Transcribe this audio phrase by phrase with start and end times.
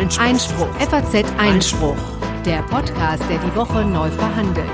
[0.00, 0.24] Einspruch.
[0.24, 0.74] Einspruch.
[0.76, 1.96] FAZ Einspruch.
[2.46, 4.66] Der Podcast, der die Woche neu verhandelt.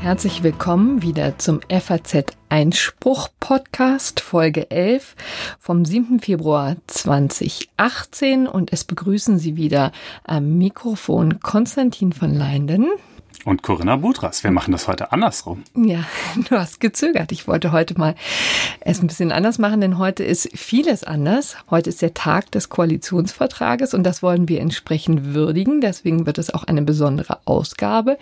[0.00, 5.14] Herzlich willkommen wieder zum FAZ Einspruch Podcast Folge 11
[5.58, 6.20] vom 7.
[6.20, 9.92] Februar 2018 und es begrüßen Sie wieder
[10.24, 12.88] am Mikrofon Konstantin von Leinden
[13.46, 14.42] und Corinna Budras.
[14.42, 15.62] Wir machen das heute andersrum.
[15.74, 16.04] Ja,
[16.48, 17.30] du hast gezögert.
[17.30, 18.16] Ich wollte heute mal
[18.80, 21.56] es ein bisschen anders machen, denn heute ist vieles anders.
[21.70, 25.80] Heute ist der Tag des Koalitionsvertrages und das wollen wir entsprechend würdigen.
[25.80, 28.18] Deswegen wird es auch eine besondere Ausgabe.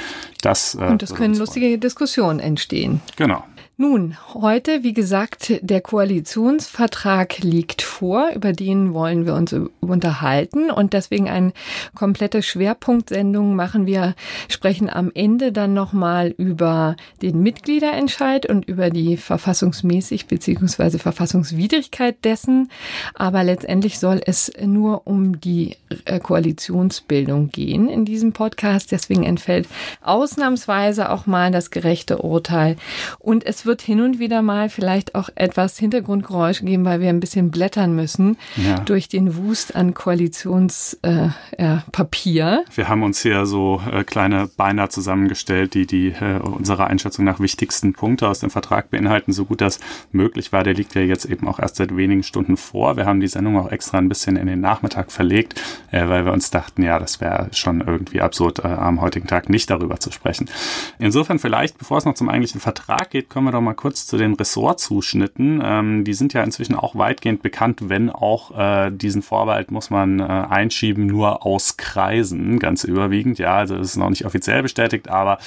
[0.43, 3.01] Das, äh, und es können lustige Diskussionen entstehen.
[3.17, 3.45] Genau.
[3.83, 10.71] Nun, heute, wie gesagt, der Koalitionsvertrag liegt vor, über den wollen wir uns unterhalten.
[10.71, 11.55] Und deswegen eine
[11.95, 14.15] komplette Schwerpunktsendung machen wir,
[14.49, 20.99] sprechen am Ende dann nochmal über den Mitgliederentscheid und über die verfassungsmäßig bzw.
[20.99, 22.71] Verfassungswidrigkeit dessen,
[23.15, 29.69] aber letztendlich soll es nur um die äh, Koalitionsbildung gehen in diesem Podcast, deswegen entfällt
[30.03, 32.77] ausnahmsweise auch mal das gerechte Urteil.
[33.19, 37.09] Und es wird wird hin und wieder mal vielleicht auch etwas Hintergrundgeräusch geben, weil wir
[37.09, 38.81] ein bisschen blättern müssen ja.
[38.81, 42.65] durch den Wust an Koalitionspapier.
[42.67, 47.25] Äh, wir haben uns hier so äh, kleine Beiner zusammengestellt, die die äh, unserer Einschätzung
[47.25, 49.79] nach wichtigsten Punkte aus dem Vertrag beinhalten, so gut das
[50.11, 50.65] möglich war.
[50.65, 52.97] Der liegt ja jetzt eben auch erst seit wenigen Stunden vor.
[52.97, 56.33] Wir haben die Sendung auch extra ein bisschen in den Nachmittag verlegt, äh, weil wir
[56.33, 60.11] uns dachten, ja, das wäre schon irgendwie absurd, äh, am heutigen Tag nicht darüber zu
[60.11, 60.51] sprechen.
[60.99, 64.07] Insofern vielleicht, bevor es noch zum eigentlichen Vertrag geht, kommen wir doch noch mal kurz
[64.07, 65.63] zu den Ressortzuschnitten.
[65.63, 70.21] Ähm, die sind ja inzwischen auch weitgehend bekannt, wenn auch äh, diesen Vorbehalt muss man
[70.21, 73.39] äh, einschieben, nur aus Kreisen, ganz überwiegend.
[73.39, 75.39] Ja, also das ist noch nicht offiziell bestätigt, aber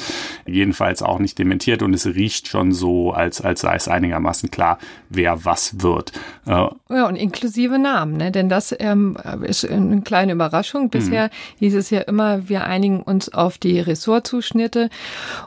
[0.46, 4.78] jedenfalls auch nicht dementiert und es riecht schon so, als, als sei es einigermaßen klar,
[5.10, 6.12] wer was wird.
[6.46, 6.52] Äh,
[6.90, 8.32] ja, und inklusive Namen, ne?
[8.32, 10.90] denn das ähm, ist eine kleine Überraschung.
[10.90, 11.30] Bisher mhm.
[11.60, 14.90] hieß es ja immer, wir einigen uns auf die Ressortzuschnitte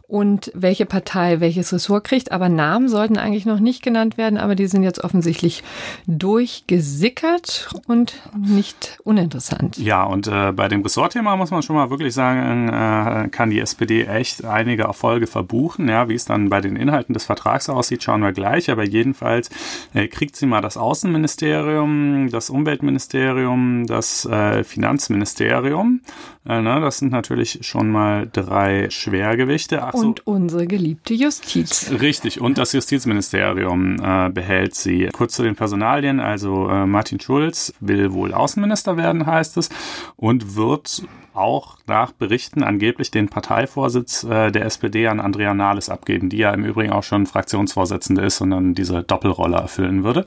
[0.09, 4.55] und welche Partei welches Ressort kriegt, aber Namen sollten eigentlich noch nicht genannt werden, aber
[4.55, 5.63] die sind jetzt offensichtlich
[6.07, 9.79] durchgesickert und nicht uninteressant.
[9.79, 13.61] Ja, und äh, bei dem Ressortthema muss man schon mal wirklich sagen, äh, kann die
[13.61, 15.89] SPD echt einige Erfolge verbuchen.
[15.89, 18.71] Ja, wie es dann bei den Inhalten des Vertrags aussieht, schauen wir gleich.
[18.71, 19.51] Aber jedenfalls
[19.95, 26.01] äh, kriegt sie mal das Außenministerium, das Umweltministerium, das äh, Finanzministerium.
[26.49, 29.83] Äh, ne, das sind natürlich schon mal drei Schwergewichte.
[29.83, 30.33] Ach und so.
[30.33, 31.91] unsere geliebte Justiz.
[32.01, 35.09] Richtig, und das Justizministerium äh, behält sie.
[35.13, 39.69] Kurz zu den Personalien, also äh, Martin Schulz will wohl Außenminister werden, heißt es,
[40.17, 41.03] und wird
[41.37, 46.53] auch nach Berichten angeblich den Parteivorsitz äh, der SPD an Andrea Nahles abgeben, die ja
[46.53, 50.25] im Übrigen auch schon Fraktionsvorsitzende ist und dann diese Doppelrolle erfüllen würde.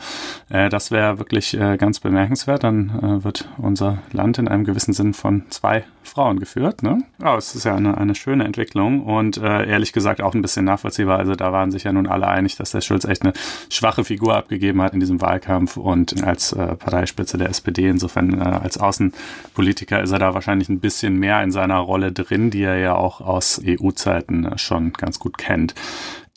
[0.50, 2.64] Äh, das wäre wirklich äh, ganz bemerkenswert.
[2.64, 2.90] Dann
[3.20, 6.84] äh, wird unser Land in einem gewissen Sinn von zwei Frauen geführt.
[6.84, 7.04] Ne?
[7.22, 10.66] Ja, es ist ja eine, eine schöne Entwicklung und äh, ehrlich gesagt auch ein bisschen
[10.66, 11.20] nachvollziehbar.
[11.20, 13.34] Also da waren sich ja nun alle einig, dass der Schulz echt eine
[13.70, 17.88] schwache Figur abgegeben hat in diesem Wahlkampf und als äh, Parteispitze der SPD.
[17.90, 22.50] Insofern als Außenpolitiker ist er da wahrscheinlich ein bisschen bisschen mehr in seiner Rolle drin,
[22.52, 25.74] die er ja auch aus EU-Zeiten schon ganz gut kennt.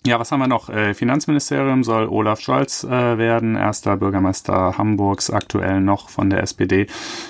[0.05, 0.69] Ja, was haben wir noch?
[0.69, 6.89] Äh, Finanzministerium soll Olaf Scholz äh, werden, erster Bürgermeister Hamburgs, aktuell noch von der SPD.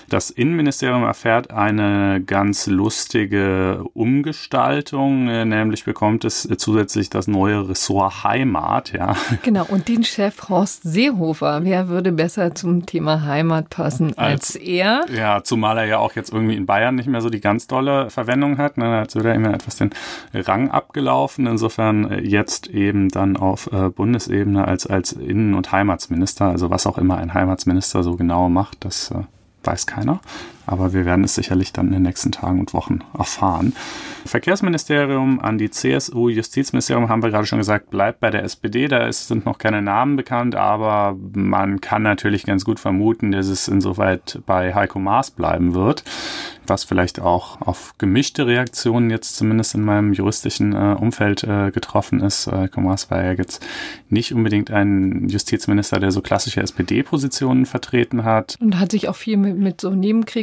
[0.08, 8.24] Das Innenministerium erfährt eine ganz lustige Umgestaltung, äh, nämlich bekommt es zusätzlich das neue Ressort
[8.24, 9.16] Heimat, ja.
[9.42, 11.64] Genau, und den Chef Horst Seehofer.
[11.64, 15.04] Wer würde besser zum Thema Heimat passen als, als er?
[15.14, 18.08] Ja, zumal er ja auch jetzt irgendwie in Bayern nicht mehr so die ganz dolle
[18.08, 18.78] Verwendung hat.
[18.78, 19.00] Ne?
[19.00, 19.90] Als würde er immer etwas den
[20.32, 21.46] Rang abgelaufen.
[21.46, 26.70] Insofern äh, jetzt jetzt eben dann auf äh, Bundesebene als, als Innen- und Heimatsminister, also
[26.70, 29.22] was auch immer ein Heimatsminister so genau macht, das äh,
[29.64, 30.20] weiß keiner.
[30.66, 33.74] Aber wir werden es sicherlich dann in den nächsten Tagen und Wochen erfahren.
[34.24, 38.88] Verkehrsministerium an die CSU, Justizministerium haben wir gerade schon gesagt, bleibt bei der SPD.
[38.88, 43.48] Da ist, sind noch keine Namen bekannt, aber man kann natürlich ganz gut vermuten, dass
[43.48, 46.04] es insoweit bei Heiko Maas bleiben wird
[46.66, 52.20] was vielleicht auch auf gemischte Reaktionen jetzt zumindest in meinem juristischen äh, Umfeld äh, getroffen
[52.20, 52.46] ist.
[52.46, 53.64] Äh, Komas war ja jetzt
[54.08, 58.56] nicht unbedingt ein Justizminister, der so klassische SPD-Positionen vertreten hat.
[58.60, 59.90] Und hat sich auch viel mit, mit so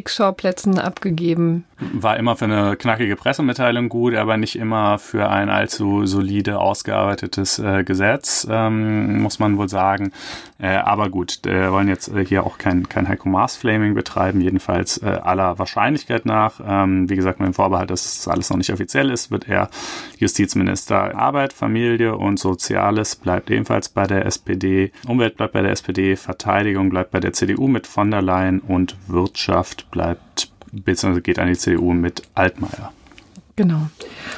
[0.10, 1.66] Nebenkriegsschauplätzen abgegeben.
[1.94, 7.60] War immer für eine knackige Pressemitteilung gut, aber nicht immer für ein allzu solide ausgearbeitetes
[7.60, 10.12] äh, Gesetz, ähm, muss man wohl sagen.
[10.58, 14.98] Äh, aber gut, wir wollen jetzt äh, hier auch kein, kein Heiko Maas-Flaming betreiben, jedenfalls
[14.98, 16.60] äh, aller Wahrscheinlichkeit nach.
[16.66, 19.70] Ähm, wie gesagt, mit dem Vorbehalt, dass das alles noch nicht offiziell ist, wird er
[20.18, 21.18] Justizminister.
[21.18, 24.92] Arbeit, Familie und Soziales bleibt ebenfalls bei der SPD.
[25.08, 26.18] Umwelt bleibt bei der SPD.
[26.18, 29.99] Verteidigung bleibt bei der CDU mit von der Leyen und Wirtschaft bleibt
[30.72, 32.94] beziehungsweise geht an die CDU mit Altmaier.
[33.60, 33.90] Genau.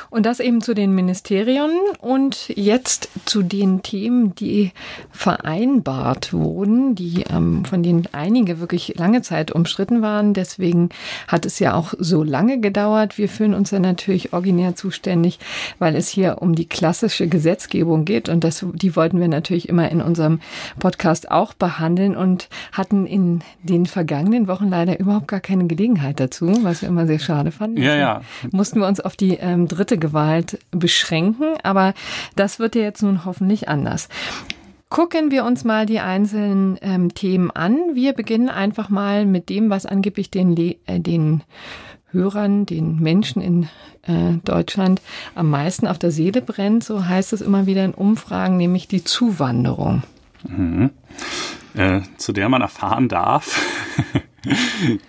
[0.10, 1.70] Und das eben zu den Ministerien
[2.00, 4.72] und jetzt zu den Themen, die
[5.12, 10.34] vereinbart wurden, die ähm, von denen einige wirklich lange Zeit umstritten waren.
[10.34, 10.90] Deswegen
[11.28, 13.20] hat es ja auch so lange gedauert.
[13.20, 15.38] Wir fühlen uns ja natürlich originär zuständig,
[15.78, 19.90] weil es hier um die klassische Gesetzgebung geht und das, die wollten wir natürlich immer
[19.92, 20.40] in unserem
[20.80, 26.52] Podcast auch behandeln und hatten in den vergangenen Wochen leider überhaupt gar keine Gelegenheit dazu,
[26.64, 27.82] was wir immer sehr schade fanden.
[27.82, 28.22] Ja, ja.
[28.52, 31.94] Mussten wir uns auf die ähm, dritte Gewalt beschränken, aber
[32.36, 34.10] das wird ja jetzt nun hoffentlich anders.
[34.90, 37.78] Gucken wir uns mal die einzelnen ähm, Themen an.
[37.94, 41.44] Wir beginnen einfach mal mit dem, was angeblich den, Le äh, den
[42.12, 43.64] Hörern, den Menschen in
[44.04, 45.02] äh, Deutschland
[45.34, 46.84] am meisten auf der Seele brennt.
[46.84, 50.04] So heißt es immer wieder in Umfragen, nämlich die Zuwanderung.
[50.48, 50.90] Mhm.
[51.74, 53.66] Äh, zu der man erfahren darf,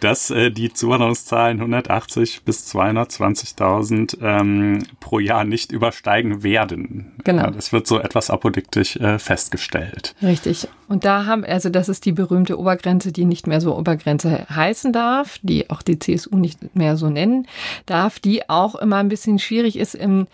[0.00, 7.12] dass äh, die Zuwanderungszahlen 180 bis 220.000 ähm, pro Jahr nicht übersteigen werden.
[7.24, 7.50] Genau.
[7.50, 10.14] Das wird so etwas apodiktisch äh, festgestellt.
[10.22, 10.68] Richtig.
[10.88, 14.92] Und da haben, also das ist die berühmte Obergrenze, die nicht mehr so Obergrenze heißen
[14.92, 17.46] darf, die auch die CSU nicht mehr so nennen
[17.86, 20.26] darf, die auch immer ein bisschen schwierig ist in,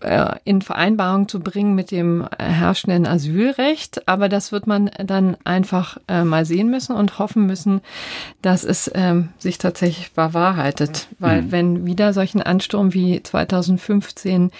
[0.00, 4.08] äh, in Vereinbarung zu bringen mit dem herrschenden Asylrecht.
[4.08, 7.80] Aber das wird man dann einfach äh, mal sehen müssen und hoffen müssen,
[8.42, 11.08] dass es ähm, sich tatsächlich bewahrheitet.
[11.18, 11.52] Weil mhm.
[11.52, 14.50] wenn wieder solchen Ansturm wie 2015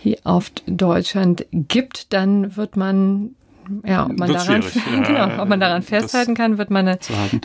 [0.00, 3.34] hier auf Deutschland gibt, dann wird man
[3.84, 4.62] ja, ob man, daran,
[5.06, 6.96] genau, ob man daran festhalten kann, wird man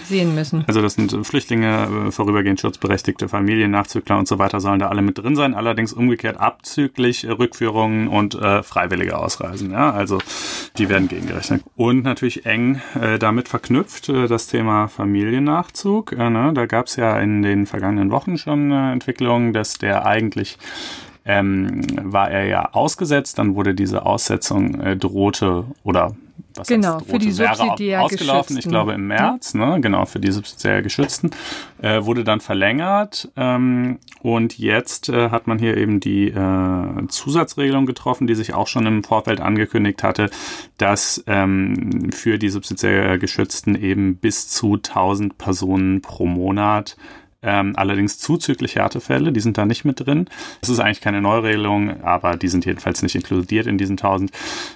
[0.03, 0.63] sehen müssen.
[0.67, 5.01] Also das sind Flüchtlinge, äh, vorübergehend schutzberechtigte Familien, Nachzügler und so weiter sollen da alle
[5.01, 5.53] mit drin sein.
[5.53, 9.71] Allerdings umgekehrt abzüglich Rückführungen und äh, freiwillige Ausreisen.
[9.71, 10.19] Ja, also
[10.77, 11.63] die werden gegengerechnet.
[11.75, 16.13] Und natürlich eng äh, damit verknüpft äh, das Thema Familiennachzug.
[16.13, 16.51] Äh, ne?
[16.53, 20.57] Da gab es ja in den vergangenen Wochen schon äh, Entwicklungen, dass der eigentlich
[21.27, 26.15] ähm, war er ja ausgesetzt, dann wurde diese Aussetzung äh, drohte oder
[26.55, 30.31] was genau, heißt, für die subsidiär ausgelaufen, ich glaube im März, ne, genau, für die
[30.31, 31.31] subsidiär Geschützten,
[31.81, 37.85] äh, wurde dann verlängert ähm, und jetzt äh, hat man hier eben die äh, Zusatzregelung
[37.85, 40.29] getroffen, die sich auch schon im Vorfeld angekündigt hatte,
[40.77, 46.97] dass ähm, für die subsidiär Geschützten eben bis zu 1000 Personen pro Monat
[47.43, 50.27] ähm, allerdings zuzüglich Härtefälle, die sind da nicht mit drin.
[50.59, 54.31] Das ist eigentlich keine Neuregelung, aber die sind jedenfalls nicht inkludiert in diesen 1000.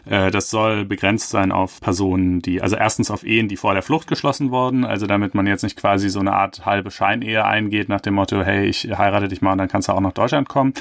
[0.05, 3.81] Äh, das soll begrenzt sein auf Personen, die, also erstens auf Ehen, die vor der
[3.81, 7.89] Flucht geschlossen wurden, also damit man jetzt nicht quasi so eine Art halbe Scheinehe eingeht
[7.89, 10.47] nach dem Motto, hey, ich heirate dich mal und dann kannst du auch nach Deutschland
[10.47, 10.73] kommen.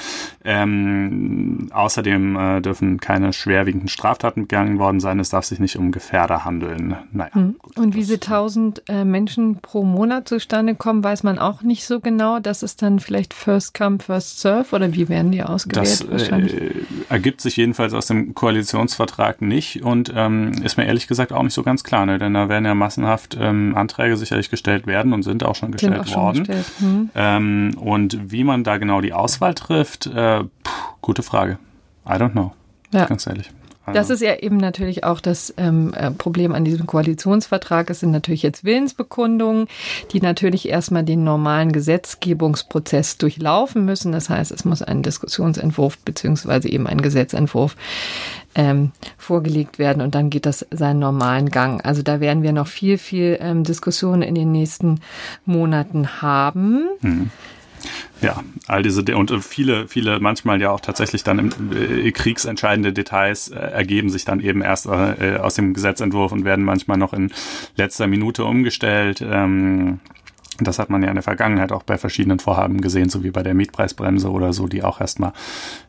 [0.45, 5.19] Ähm, außerdem äh, dürfen keine schwerwiegenden Straftaten begangen worden sein.
[5.19, 6.97] Es darf sich nicht um Gefährder handeln.
[7.13, 7.35] Naja.
[7.35, 7.57] Hm.
[7.59, 11.70] Gut, und wie diese 1000 äh, Menschen pro Monat zustande kommen, weiß man auch nicht
[11.71, 12.41] nicht so genau.
[12.41, 16.05] Das ist dann vielleicht First Come, First Serve oder wie werden die ausgewählt?
[16.11, 16.73] Das äh,
[17.09, 21.55] ergibt sich jedenfalls aus dem Koalitionsvertrag nicht und ähm, ist mir ehrlich gesagt auch nicht
[21.55, 22.19] so ganz klar, ne?
[22.19, 26.01] denn da werden ja massenhaft ähm, Anträge sicherlich gestellt werden und sind auch schon gestellt
[26.01, 26.39] auch schon worden.
[26.41, 26.67] Gestellt.
[26.81, 27.11] Hm.
[27.15, 31.59] Ähm, und wie man da genau die Auswahl trifft, äh, pff, gute Frage.
[32.05, 32.53] I don't know.
[32.93, 33.05] Ja.
[33.07, 33.51] Ganz ehrlich.
[33.93, 37.91] Das ist ja eben natürlich auch das ähm, äh, Problem an diesem Koalitionsvertrag.
[37.91, 39.67] Es sind natürlich jetzt Willensbekundungen,
[40.13, 44.13] die natürlich erstmal den normalen Gesetzgebungsprozess durchlaufen müssen.
[44.13, 47.77] Das heißt, es muss ein Diskussionsentwurf beziehungsweise eben ein Gesetzentwurf
[48.55, 51.85] ähm, vorgelegt werden und dann geht das seinen normalen Gang.
[51.85, 55.01] Also da werden wir noch viel, viel ähm, Diskussionen in den nächsten
[55.45, 56.89] Monaten haben.
[57.01, 57.31] Mhm.
[58.21, 63.49] Ja, all diese und viele, viele manchmal ja auch tatsächlich dann im, äh, kriegsentscheidende Details
[63.49, 67.33] äh, ergeben sich dann eben erst äh, aus dem Gesetzentwurf und werden manchmal noch in
[67.77, 69.23] letzter Minute umgestellt.
[69.23, 70.01] Ähm,
[70.63, 73.43] Das hat man ja in der Vergangenheit auch bei verschiedenen Vorhaben gesehen, so wie bei
[73.43, 75.33] der Mietpreisbremse oder so, die auch erstmal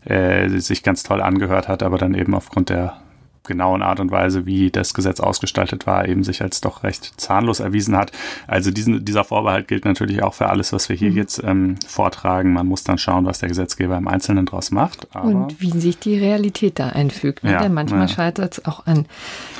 [0.05, 3.01] äh, sich ganz toll angehört hat, aber dann eben aufgrund der
[3.43, 7.59] genauen Art und Weise, wie das Gesetz ausgestaltet war, eben sich als doch recht zahnlos
[7.59, 8.11] erwiesen hat.
[8.47, 11.17] Also diesen, dieser Vorbehalt gilt natürlich auch für alles, was wir hier mhm.
[11.17, 12.53] jetzt ähm, vortragen.
[12.53, 15.07] Man muss dann schauen, was der Gesetzgeber im Einzelnen daraus macht.
[15.15, 17.43] und wie sich die Realität da einfügt.
[17.43, 17.53] Ne?
[17.53, 18.07] Ja, Denn manchmal ja.
[18.07, 19.05] scheitert es auch an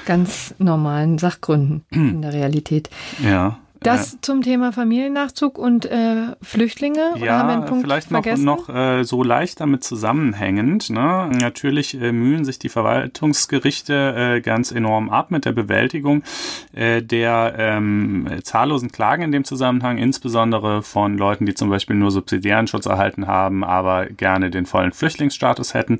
[0.05, 2.89] ganz normalen Sachgründen in der Realität.
[3.23, 3.57] Ja.
[3.83, 7.15] Das äh, zum Thema Familiennachzug und äh, Flüchtlinge?
[7.17, 10.91] Ja, vielleicht noch, noch äh, so leicht damit zusammenhängend.
[10.91, 11.31] Ne?
[11.39, 16.21] Natürlich äh, mühen sich die Verwaltungsgerichte äh, ganz enorm ab mit der Bewältigung
[16.73, 22.11] äh, der ähm, zahllosen Klagen in dem Zusammenhang, insbesondere von Leuten, die zum Beispiel nur
[22.11, 25.97] subsidiären Schutz erhalten haben, aber gerne den vollen Flüchtlingsstatus hätten.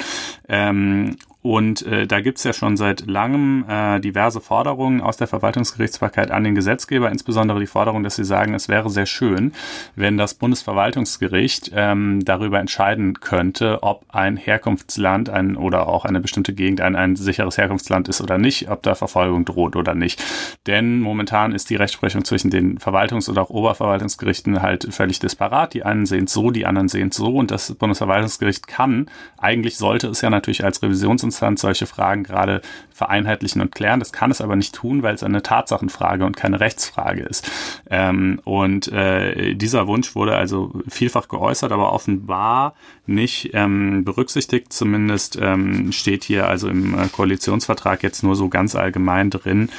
[0.47, 6.29] Ähm, und äh, da gibt's ja schon seit langem äh, diverse Forderungen aus der Verwaltungsgerichtsbarkeit
[6.29, 9.53] an den Gesetzgeber, insbesondere die Forderung, dass sie sagen, es wäre sehr schön,
[9.95, 16.53] wenn das Bundesverwaltungsgericht ähm, darüber entscheiden könnte, ob ein Herkunftsland ein, oder auch eine bestimmte
[16.53, 20.23] Gegend ein, ein sicheres Herkunftsland ist oder nicht, ob da Verfolgung droht oder nicht.
[20.67, 25.73] Denn momentan ist die Rechtsprechung zwischen den Verwaltungs- oder auch Oberverwaltungsgerichten halt völlig disparat.
[25.73, 29.77] Die einen sehen es so, die anderen sehen es so und das Bundesverwaltungsgericht kann, eigentlich
[29.77, 32.61] sollte es ja natürlich als Revisions Instanz solche Fragen gerade
[32.91, 33.99] vereinheitlichen und klären.
[33.99, 37.49] Das kann es aber nicht tun, weil es eine Tatsachenfrage und keine Rechtsfrage ist.
[37.89, 42.75] Ähm, und äh, dieser Wunsch wurde also vielfach geäußert, aber offenbar
[43.07, 44.73] nicht ähm, berücksichtigt.
[44.73, 49.69] Zumindest ähm, steht hier also im äh, Koalitionsvertrag jetzt nur so ganz allgemein drin,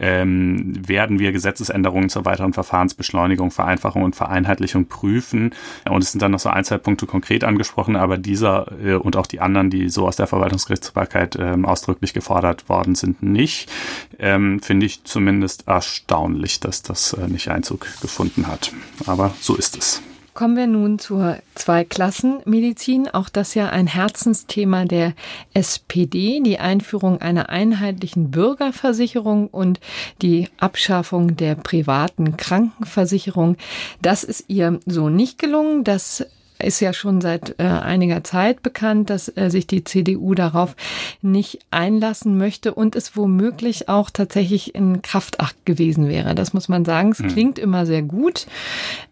[0.00, 5.54] ähm, werden wir Gesetzesänderungen zur weiteren Verfahrensbeschleunigung, Vereinfachung und Vereinheitlichung prüfen.
[5.88, 9.16] Und es sind dann noch so ein, zwei Punkte konkret angesprochen, aber dieser äh, und
[9.16, 13.70] auch die anderen, die so aus der Verwaltungsgerichtsbarkeit ähm, ausdrücklich gefordert worden sind, nicht.
[14.18, 18.72] Ähm, Finde ich zumindest erstaunlich, dass das äh, nicht Einzug gefunden hat.
[19.06, 20.02] Aber so ist es.
[20.32, 23.08] Kommen wir nun zur Zweiklassenmedizin.
[23.08, 25.14] Auch das ja ein Herzensthema der
[25.54, 29.80] SPD, die Einführung einer einheitlichen Bürgerversicherung und
[30.22, 33.56] die Abschaffung der privaten Krankenversicherung.
[34.02, 35.82] Das ist ihr so nicht gelungen.
[35.82, 36.24] Das
[36.64, 40.76] ist ja schon seit äh, einiger Zeit bekannt, dass äh, sich die CDU darauf
[41.22, 46.34] nicht einlassen möchte und es womöglich auch tatsächlich in Kraftakt gewesen wäre.
[46.34, 47.12] Das muss man sagen.
[47.12, 47.28] Es hm.
[47.28, 48.46] klingt immer sehr gut,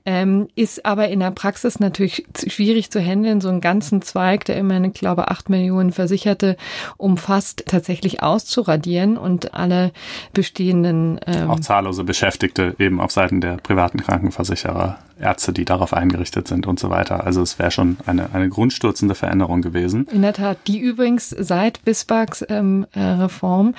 [0.05, 3.41] ähm, ist aber in der Praxis natürlich schwierig zu handeln.
[3.41, 6.57] So einen ganzen Zweig, der immerhin, ich glaube, acht Millionen Versicherte
[6.97, 9.93] umfasst, tatsächlich auszuradieren und alle
[10.33, 16.49] bestehenden ähm, auch zahllose Beschäftigte eben auf Seiten der privaten Krankenversicherer, Ärzte, die darauf eingerichtet
[16.49, 17.25] sind und so weiter.
[17.25, 20.07] Also es wäre schon eine, eine grundstürzende Veränderung gewesen.
[20.13, 23.75] In der Tat, die übrigens seit Bismarcks ähm, äh, Reform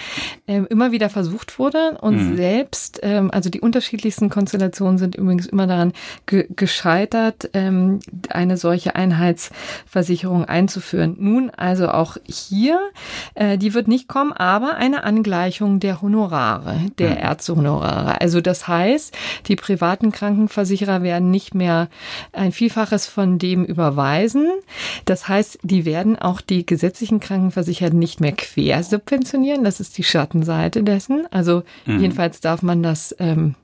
[0.48, 2.36] ähm, immer wieder versucht wurde und mhm.
[2.36, 5.94] selbst, ähm, also die unterschiedlichsten Konstellationen sind übrigens immer daran
[6.26, 11.16] ge gescheitert, ähm, eine solche Einheitsversicherung einzuführen.
[11.20, 12.80] Nun also auch hier,
[13.36, 17.18] äh, die wird nicht kommen, aber eine Angleichung der Honorare, der mhm.
[17.18, 18.22] Ärztehonorare.
[18.22, 19.16] Also das heißt,
[19.48, 21.90] die privaten Krankenversicherer werden nicht mehr
[22.32, 24.48] ein Vielfaches von dem dem überweisen.
[25.06, 29.64] Das heißt, die werden auch die gesetzlichen Krankenversicherten nicht mehr quer subventionieren.
[29.64, 31.28] Das ist die Schattenseite dessen.
[31.32, 32.00] Also mhm.
[32.00, 33.56] jedenfalls darf man das ähm,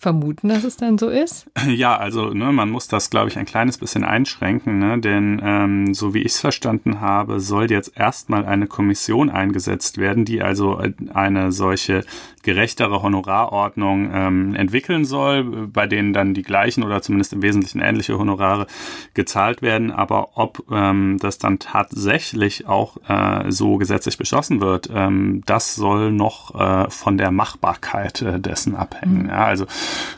[0.00, 1.46] vermuten, dass es dann so ist?
[1.68, 4.98] Ja, also ne, man muss das, glaube ich, ein kleines bisschen einschränken, ne?
[4.98, 10.24] denn ähm, so wie ich es verstanden habe, soll jetzt erstmal eine Kommission eingesetzt werden,
[10.24, 10.80] die also
[11.12, 12.02] eine solche
[12.42, 18.18] gerechtere Honorarordnung ähm, entwickeln soll, bei denen dann die gleichen oder zumindest im Wesentlichen ähnliche
[18.18, 18.66] Honorare
[19.12, 19.90] gezahlt werden.
[19.90, 26.12] Aber ob ähm, das dann tatsächlich auch äh, so gesetzlich beschlossen wird, ähm, das soll
[26.12, 29.24] noch äh, von der Machbarkeit äh, dessen abhängen.
[29.24, 29.28] Mhm.
[29.28, 29.66] Ja, also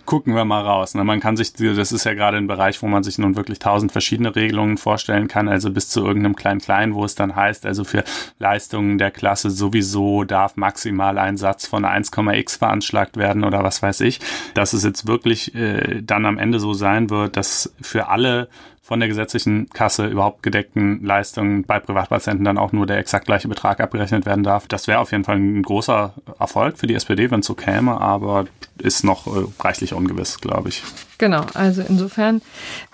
[0.04, 0.94] gucken wir mal raus.
[0.94, 1.04] Ne?
[1.04, 3.92] Man kann sich, das ist ja gerade ein Bereich, wo man sich nun wirklich tausend
[3.92, 8.04] verschiedene Regelungen vorstellen kann, also bis zu irgendeinem Klein-Klein, wo es dann heißt, also für
[8.38, 14.00] Leistungen der Klasse sowieso darf maximal ein Satz von 1,x veranschlagt werden oder was weiß
[14.00, 14.20] ich.
[14.54, 18.48] Dass es jetzt wirklich äh, dann am Ende so sein wird, dass für alle
[18.92, 23.49] von der gesetzlichen Kasse überhaupt gedeckten Leistungen bei Privatpatienten dann auch nur der exakt gleiche
[23.49, 24.68] Betrag abgerechnet werden darf.
[24.68, 27.99] Das wäre auf jeden Fall ein großer Erfolg für die SPD, wenn es so käme,
[27.99, 28.44] aber
[28.76, 30.82] ist noch äh, reichlich ungewiss, glaube ich.
[31.22, 32.42] Genau, also insofern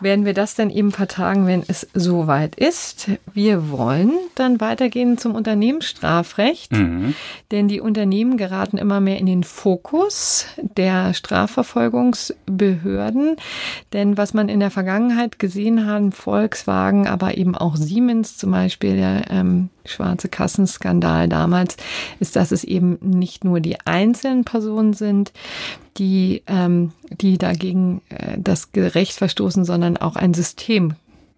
[0.02, 3.08] werden wir das dann eben vertagen, wenn es soweit ist.
[3.32, 7.14] Wir wollen dann weitergehen zum Unternehmensstrafrecht, mhm.
[7.52, 13.37] denn die Unternehmen geraten immer mehr in den Fokus der Strafverfolgungsbehörden.
[13.94, 18.97] Denn was man in der Vergangenheit gesehen hat, Volkswagen, aber eben auch Siemens zum Beispiel,
[18.97, 21.76] der ähm, schwarze Kassenskandal damals,
[22.21, 25.33] ist, dass es eben nicht nur die einzelnen Personen sind,
[25.97, 30.95] die, ähm, die dagegen äh, das Gerecht verstoßen, sondern auch ein System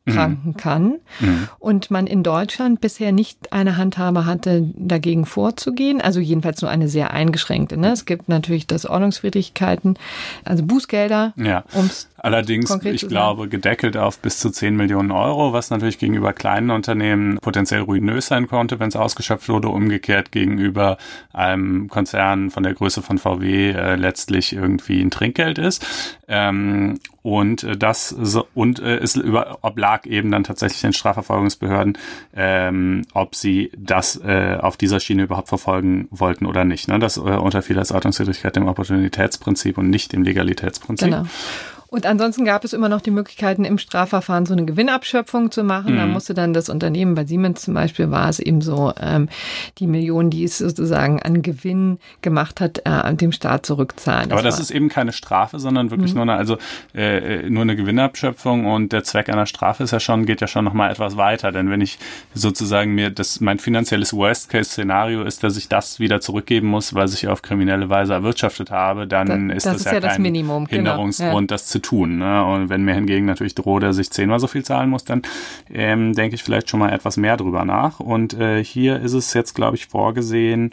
[0.06, 0.96] kranken kann.
[1.20, 1.48] Mhm.
[1.58, 6.00] Und man in Deutschland bisher nicht eine Handhabe hatte, dagegen vorzugehen.
[6.00, 7.76] Also jedenfalls nur eine sehr eingeschränkte.
[7.76, 7.92] Ne?
[7.92, 9.98] Es gibt natürlich das Ordnungswidrigkeiten,
[10.44, 11.32] also Bußgelder.
[11.36, 11.64] Ja.
[11.74, 16.70] Ums Allerdings, ich glaube, gedeckelt auf bis zu 10 Millionen Euro, was natürlich gegenüber kleinen
[16.70, 20.98] Unternehmen potenziell ruinös sein konnte, wenn es ausgeschöpft wurde, umgekehrt gegenüber
[21.32, 25.86] einem Konzern von der Größe von VW äh, letztlich irgendwie ein Trinkgeld ist.
[26.28, 31.96] Ähm, und äh, das so, und äh, es über, oblag eben dann tatsächlich den Strafverfolgungsbehörden,
[32.34, 36.88] ähm, ob sie das äh, auf dieser Schiene überhaupt verfolgen wollten oder nicht.
[36.88, 36.98] Ne?
[36.98, 41.08] Das äh, unterfiel als Ordnungswidrigkeit dem Opportunitätsprinzip und nicht dem Legalitätsprinzip.
[41.08, 41.24] Genau.
[41.90, 45.94] Und ansonsten gab es immer noch die Möglichkeiten, im Strafverfahren so eine Gewinnabschöpfung zu machen.
[45.94, 45.98] Mhm.
[45.98, 49.28] Da musste dann das Unternehmen, bei Siemens zum Beispiel war es eben so, ähm,
[49.78, 54.28] die Millionen, die es sozusagen an Gewinn gemacht hat, äh, dem Staat zurückzahlen.
[54.28, 56.18] Das Aber das ist eben keine Strafe, sondern wirklich mhm.
[56.18, 56.58] nur eine, also
[56.94, 60.64] äh, nur eine Gewinnabschöpfung und der Zweck einer Strafe ist ja schon, geht ja schon
[60.64, 61.50] nochmal etwas weiter.
[61.50, 61.98] Denn wenn ich
[62.34, 67.26] sozusagen mir das, mein finanzielles Worst-Case-Szenario ist, dass ich das wieder zurückgeben muss, weil ich
[67.26, 70.66] auf kriminelle Weise erwirtschaftet habe, dann das, ist das, das ist ja, ja kein Minimum,
[70.66, 70.90] genau.
[70.90, 71.46] Hinderungsgrund, genau.
[71.46, 72.18] das zu tun.
[72.18, 72.44] Ne?
[72.44, 75.22] Und wenn mir hingegen natürlich droht, dass ich zehnmal so viel zahlen muss, dann
[75.72, 78.00] ähm, denke ich vielleicht schon mal etwas mehr drüber nach.
[78.00, 80.72] Und äh, hier ist es jetzt, glaube ich, vorgesehen,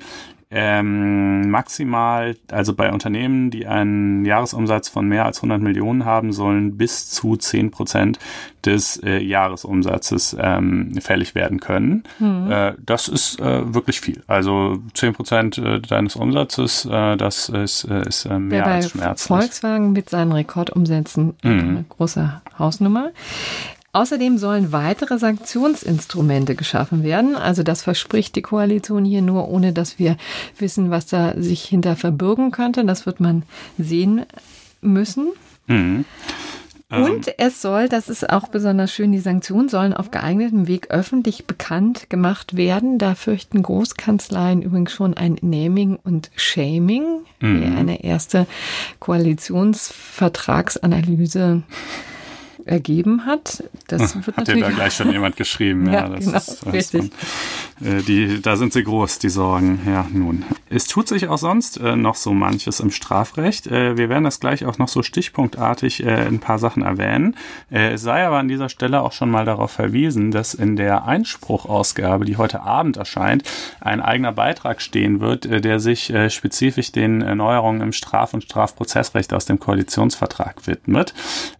[0.49, 6.77] ähm, maximal, also bei Unternehmen, die einen Jahresumsatz von mehr als 100 Millionen haben, sollen
[6.77, 8.17] bis zu 10 Prozent
[8.65, 12.03] des äh, Jahresumsatzes ähm, fällig werden können.
[12.19, 12.49] Mhm.
[12.49, 14.23] Äh, das ist äh, wirklich viel.
[14.27, 19.27] Also 10 Prozent äh, deines Umsatzes, äh, das ist, äh, ist mehr als schmerzlich.
[19.27, 21.59] Volkswagen mit seinen Rekordumsätzen mhm.
[21.59, 23.11] eine große Hausnummer.
[23.97, 27.35] Außerdem sollen weitere Sanktionsinstrumente geschaffen werden.
[27.35, 30.17] Also das verspricht die Koalition hier nur, ohne dass wir
[30.59, 32.85] wissen, was da sich hinter verbürgen könnte.
[32.85, 33.41] Das wird man
[33.79, 34.27] sehen
[34.81, 35.29] müssen.
[35.65, 36.05] Mhm.
[36.91, 37.03] Ähm.
[37.03, 41.47] Und es soll, das ist auch besonders schön, die Sanktionen sollen auf geeignetem Weg öffentlich
[41.47, 42.99] bekannt gemacht werden.
[42.99, 47.75] Da fürchten Großkanzleien übrigens schon ein Naming und Shaming, mhm.
[47.75, 48.45] eine erste
[48.99, 51.63] Koalitionsvertragsanalyse
[52.67, 53.63] ergeben hat.
[53.87, 55.85] Das hm, wird hat dir da gleich schon jemand geschrieben?
[55.91, 57.11] ja, ja das genau, ist, das richtig.
[57.81, 59.79] Äh, die, da sind sie groß, die Sorgen.
[59.85, 60.43] Ja, nun.
[60.69, 63.67] Es tut sich auch sonst äh, noch so manches im Strafrecht.
[63.67, 67.35] Äh, wir werden das gleich auch noch so stichpunktartig äh, ein paar Sachen erwähnen.
[67.71, 71.05] Äh, es sei aber an dieser Stelle auch schon mal darauf verwiesen, dass in der
[71.05, 73.43] Einspruchausgabe, die heute Abend erscheint,
[73.79, 78.33] ein eigener Beitrag stehen wird, äh, der sich äh, spezifisch den äh, Neuerungen im Straf-
[78.33, 81.13] und Strafprozessrecht aus dem Koalitionsvertrag widmet.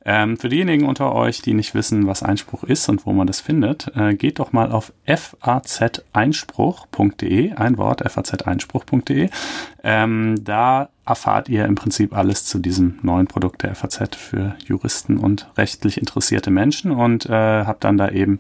[0.06, 3.40] Ähm, für diejenigen unter euch, die nicht wissen, was Einspruch ist und wo man das
[3.40, 9.30] findet, äh, geht doch mal auf fazeinspruch.de, ein Wort, fazeinspruch.de.
[9.88, 15.18] Ähm, da erfahrt ihr im Prinzip alles zu diesem neuen Produkt der FAZ für Juristen
[15.18, 18.40] und rechtlich interessierte Menschen und äh, habe dann da eben,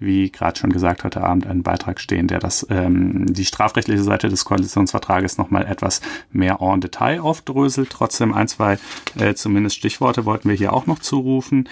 [0.00, 4.28] wie gerade schon gesagt, heute Abend einen Beitrag stehen, der das ähm, die strafrechtliche Seite
[4.28, 6.00] des Koalitionsvertrages nochmal etwas
[6.32, 7.90] mehr en Detail aufdröselt.
[7.90, 8.78] Trotzdem ein, zwei
[9.16, 11.68] äh, zumindest Stichworte wollten wir hier auch noch zurufen.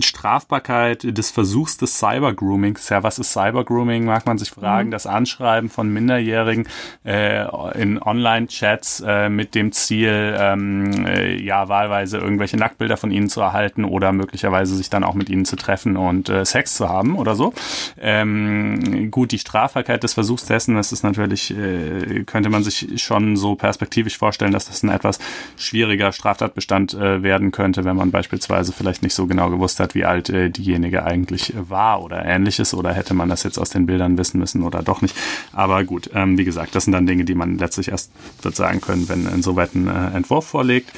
[0.00, 2.88] Strafbarkeit des Versuchs des Cybergroomings.
[2.88, 4.06] Ja, was ist Cybergrooming?
[4.06, 4.88] Mag man sich fragen.
[4.88, 4.92] Mhm.
[4.92, 6.66] Das Anschreiben von Minderjährigen
[7.04, 7.44] äh,
[7.78, 8.69] in Online-Chats
[9.06, 13.84] äh, mit dem Ziel, Ziel, ähm, äh, ja, wahlweise irgendwelche Nacktbilder von ihnen zu erhalten
[13.84, 17.34] oder möglicherweise sich dann auch mit ihnen zu treffen und äh, Sex zu haben oder
[17.34, 17.52] so.
[18.00, 23.36] Ähm, gut, die Strafbarkeit des Versuchs dessen, das ist natürlich, äh, könnte man sich schon
[23.36, 25.18] so perspektivisch vorstellen, dass das ein etwas
[25.56, 30.04] schwieriger Straftatbestand äh, werden könnte, wenn man beispielsweise vielleicht nicht so genau gewusst hat, wie
[30.04, 34.16] alt äh, diejenige eigentlich war oder ähnliches oder hätte man das jetzt aus den Bildern
[34.18, 35.16] wissen müssen oder doch nicht.
[35.52, 38.12] Aber gut, ähm, wie gesagt, das sind dann Dinge, die man letztlich erst
[38.50, 40.90] wird sagen können, wenn insoweit ein äh, Entwurf vorlegt.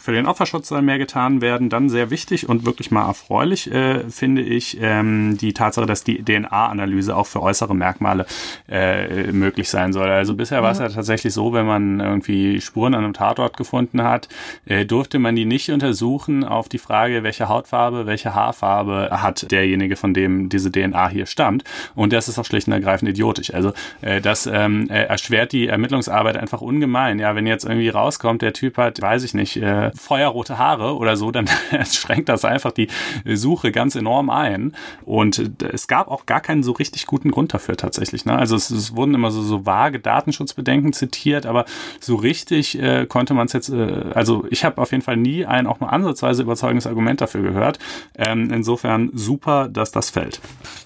[0.00, 1.68] Für den Opferschutz soll mehr getan werden.
[1.68, 6.24] Dann sehr wichtig und wirklich mal erfreulich äh, finde ich ähm, die Tatsache, dass die
[6.24, 8.24] DNA-Analyse auch für äußere Merkmale
[8.68, 10.08] äh, möglich sein soll.
[10.08, 14.02] Also bisher war es ja tatsächlich so, wenn man irgendwie Spuren an einem Tatort gefunden
[14.02, 14.28] hat,
[14.64, 19.96] äh, durfte man die nicht untersuchen auf die Frage, welche Hautfarbe, welche Haarfarbe hat derjenige,
[19.96, 21.64] von dem diese DNA hier stammt.
[21.94, 23.52] Und das ist auch schlicht und ergreifend idiotisch.
[23.52, 27.18] Also äh, das ähm, erschwert die Ermittlungsarbeit einfach ungemein.
[27.18, 31.16] Ja, wenn jetzt irgendwie rauskommt, der Typ hat, weiß ich nicht, äh, feuerrote Haare oder
[31.16, 31.48] so, dann
[31.92, 32.88] schränkt das einfach die
[33.24, 34.74] Suche ganz enorm ein.
[35.04, 38.24] Und äh, es gab auch gar keinen so richtig guten Grund dafür tatsächlich.
[38.24, 38.36] Ne?
[38.36, 41.64] Also es, es wurden immer so, so vage Datenschutzbedenken zitiert, aber
[42.00, 45.44] so richtig äh, konnte man es jetzt, äh, also ich habe auf jeden Fall nie
[45.44, 47.78] ein auch nur ansatzweise überzeugendes Argument dafür gehört.
[48.16, 50.40] Ähm, insofern super, dass das fällt.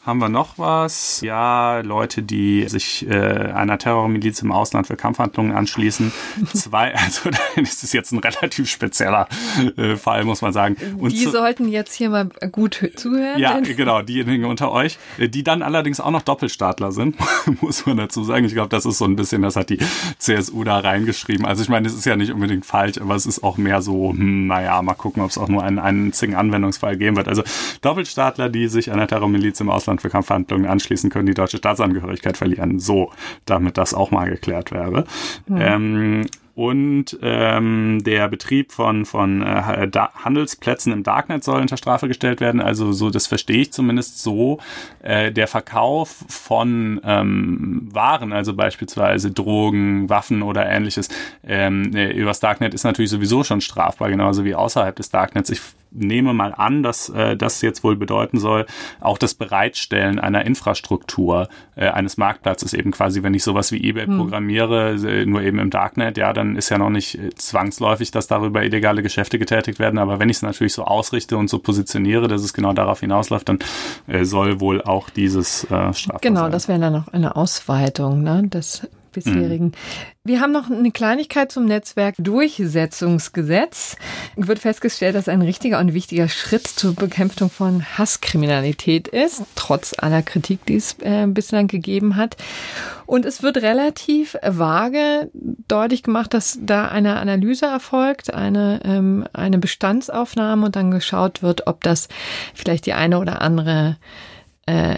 [0.06, 1.20] Haben wir noch was?
[1.20, 3.12] Ja, Leute, die sich äh,
[3.52, 5.81] einer Terrormiliz im Ausland für Kampfhandlungen anschließen.
[6.54, 9.28] Zwei, also das ist jetzt ein relativ spezieller
[9.76, 10.76] äh, Fall, muss man sagen.
[10.98, 13.38] Und die sollten jetzt hier mal gut zuhören.
[13.38, 17.16] Ja, genau, diejenigen unter euch, äh, die dann allerdings auch noch Doppelstaatler sind,
[17.60, 18.44] muss man dazu sagen.
[18.44, 19.78] Ich glaube, das ist so ein bisschen, das hat die
[20.18, 21.46] CSU da reingeschrieben.
[21.46, 24.10] Also ich meine, es ist ja nicht unbedingt falsch, aber es ist auch mehr so,
[24.10, 27.28] hm, naja, mal gucken, ob es auch nur einen einzigen Anwendungsfall geben wird.
[27.28, 27.42] Also
[27.80, 32.78] Doppelstaatler, die sich einer Terrormiliz im Ausland für Kampfhandlungen anschließen, können die deutsche Staatsangehörigkeit verlieren.
[32.78, 33.12] So,
[33.46, 35.04] damit das auch mal geklärt wäre.
[35.46, 35.60] Mhm.
[35.74, 39.88] Ähm, und ähm, der Betrieb von, von äh,
[40.22, 42.60] Handelsplätzen im Darknet soll unter Strafe gestellt werden.
[42.60, 44.58] Also so, das verstehe ich zumindest so.
[45.02, 51.08] Äh, der Verkauf von ähm, Waren, also beispielsweise Drogen, Waffen oder ähnliches,
[51.46, 55.48] ähm, äh, übers Darknet ist natürlich sowieso schon strafbar, genauso wie außerhalb des Darknets.
[55.48, 55.62] Ich
[55.94, 58.66] nehme mal an, dass äh, das jetzt wohl bedeuten soll,
[59.00, 64.06] auch das Bereitstellen einer Infrastruktur äh, eines Marktplatzes eben quasi, wenn ich sowas wie eBay
[64.06, 64.16] hm.
[64.16, 68.26] programmiere, äh, nur eben im Darknet, ja, dann ist ja noch nicht äh, zwangsläufig, dass
[68.26, 69.98] darüber illegale Geschäfte getätigt werden.
[69.98, 73.48] Aber wenn ich es natürlich so ausrichte und so positioniere, dass es genau darauf hinausläuft,
[73.48, 73.58] dann
[74.06, 76.52] äh, soll wohl auch dieses äh, strafbar Genau, sein.
[76.52, 79.66] das wäre dann noch eine Ausweitung ne, des bisherigen.
[79.66, 79.72] Mhm.
[80.24, 83.96] Wir haben noch eine Kleinigkeit zum Netzwerkdurchsetzungsgesetz.
[84.36, 90.22] Wird festgestellt, dass ein richtiger und wichtiger Schritt zur Bekämpfung von Hasskriminalität ist, trotz aller
[90.22, 92.36] Kritik, die es äh, bislang gegeben hat.
[93.04, 95.30] Und es wird relativ vage
[95.68, 101.66] deutlich gemacht, dass da eine Analyse erfolgt, eine, ähm, eine Bestandsaufnahme und dann geschaut wird,
[101.66, 102.08] ob das
[102.54, 103.96] vielleicht die eine oder andere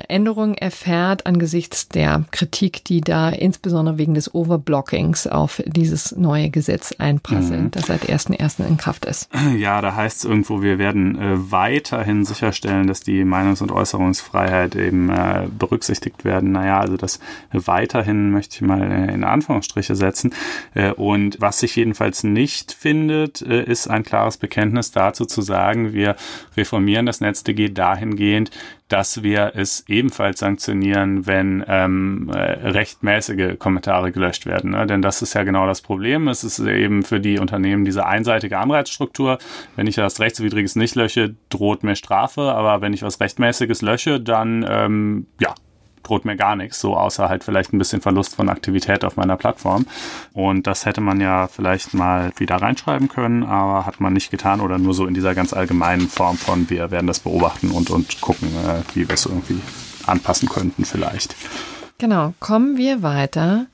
[0.09, 6.93] Änderungen erfährt angesichts der Kritik, die da insbesondere wegen des Overblockings auf dieses neue Gesetz
[6.99, 7.71] einprasselt, mhm.
[7.71, 8.67] das seit 1.1.
[8.67, 9.29] in Kraft ist.
[9.57, 14.75] Ja, da heißt es irgendwo, wir werden äh, weiterhin sicherstellen, dass die Meinungs- und Äußerungsfreiheit
[14.75, 16.53] eben äh, berücksichtigt werden.
[16.53, 17.21] Naja, also das
[17.53, 20.35] weiterhin möchte ich mal äh, in Anführungsstriche setzen.
[20.75, 25.93] Äh, und was sich jedenfalls nicht findet, äh, ist ein klares Bekenntnis dazu zu sagen,
[25.93, 26.17] wir
[26.57, 28.51] reformieren das NetzDG dahingehend,
[28.89, 34.73] dass wir es ebenfalls sanktionieren, wenn ähm, äh, rechtmäßige Kommentare gelöscht werden.
[34.73, 34.87] Ne?
[34.87, 36.29] Denn das ist ja genau das Problem.
[36.29, 39.39] Es ist eben für die Unternehmen diese einseitige Anreizstruktur.
[39.75, 42.53] Wenn ich was Rechtswidriges nicht lösche, droht mir Strafe.
[42.53, 45.55] Aber wenn ich was Rechtmäßiges lösche, dann ähm, ja,
[46.05, 49.37] droht mir gar nichts, so außer halt vielleicht ein bisschen Verlust von Aktivität auf meiner
[49.37, 49.87] Plattform.
[50.33, 54.61] Und das hätte man ja vielleicht mal wieder reinschreiben können, aber hat man nicht getan
[54.61, 58.21] oder nur so in dieser ganz allgemeinen Form von wir werden das beobachten und, und
[58.21, 59.61] gucken, äh, wie wir es irgendwie
[60.07, 61.35] anpassen könnten vielleicht.
[61.99, 63.67] Genau, kommen wir weiter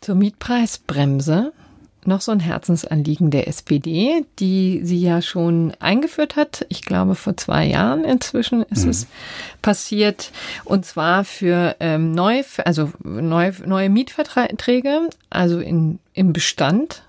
[0.00, 1.52] zur Mietpreisbremse
[2.04, 6.66] noch so ein Herzensanliegen der SPD, die sie ja schon eingeführt hat.
[6.68, 8.90] Ich glaube, vor zwei Jahren inzwischen ist mhm.
[8.90, 9.06] es
[9.62, 10.32] passiert.
[10.64, 17.02] Und zwar für ähm, neu, also neu, neue Mietverträge, also in, im Bestand.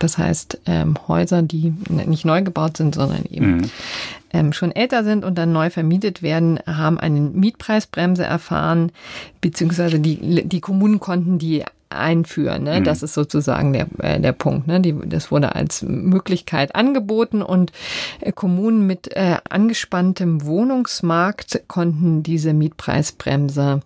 [0.00, 3.70] Das heißt, ähm, Häuser, die nicht neu gebaut sind, sondern eben mhm.
[4.32, 8.90] ähm, schon älter sind und dann neu vermietet werden, haben eine Mietpreisbremse erfahren,
[9.40, 11.64] beziehungsweise die, die Kommunen konnten die
[11.96, 12.64] einführen.
[12.64, 12.80] Ne?
[12.80, 12.84] Mhm.
[12.84, 14.66] Das ist sozusagen der, äh, der Punkt.
[14.66, 14.80] Ne?
[14.80, 17.72] Die, das wurde als Möglichkeit angeboten und
[18.20, 23.80] äh, Kommunen mit äh, angespanntem Wohnungsmarkt konnten diese Mietpreisbremse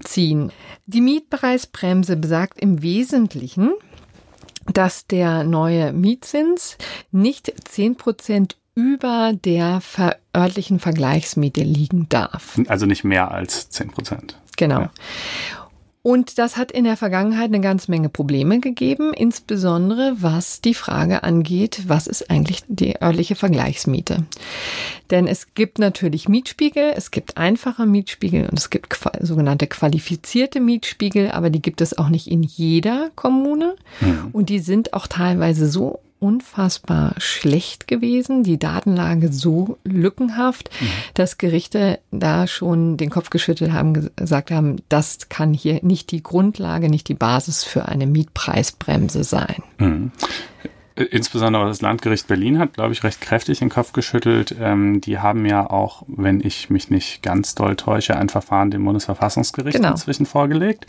[0.00, 0.52] ziehen.
[0.86, 3.70] Die Mietpreisbremse besagt im Wesentlichen,
[4.72, 6.78] dass der neue Mietzins
[7.10, 9.82] nicht zehn Prozent über der
[10.34, 12.58] örtlichen Vergleichsmiete liegen darf.
[12.68, 14.38] Also nicht mehr als zehn Prozent.
[14.56, 14.80] Genau.
[14.80, 14.90] Ja.
[16.04, 21.22] Und das hat in der Vergangenheit eine ganze Menge Probleme gegeben, insbesondere was die Frage
[21.22, 24.24] angeht, was ist eigentlich die örtliche Vergleichsmiete?
[25.10, 31.30] Denn es gibt natürlich Mietspiegel, es gibt einfache Mietspiegel und es gibt sogenannte qualifizierte Mietspiegel,
[31.30, 33.76] aber die gibt es auch nicht in jeder Kommune.
[34.00, 34.30] Mhm.
[34.32, 40.86] Und die sind auch teilweise so unfassbar schlecht gewesen, die Datenlage so lückenhaft, mhm.
[41.14, 46.22] dass Gerichte da schon den Kopf geschüttelt haben, gesagt haben, das kann hier nicht die
[46.22, 49.62] Grundlage, nicht die Basis für eine Mietpreisbremse sein.
[49.78, 50.12] Mhm.
[50.94, 54.54] Insbesondere das Landgericht Berlin hat, glaube ich, recht kräftig den Kopf geschüttelt.
[54.60, 58.84] Ähm, die haben ja auch, wenn ich mich nicht ganz doll täusche, ein Verfahren dem
[58.84, 59.92] Bundesverfassungsgericht genau.
[59.92, 60.86] inzwischen vorgelegt.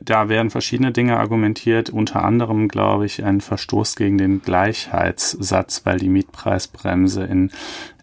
[0.00, 5.98] Da werden verschiedene Dinge argumentiert, unter anderem, glaube ich, ein Verstoß gegen den Gleichheitssatz, weil
[5.98, 7.52] die Mietpreisbremse in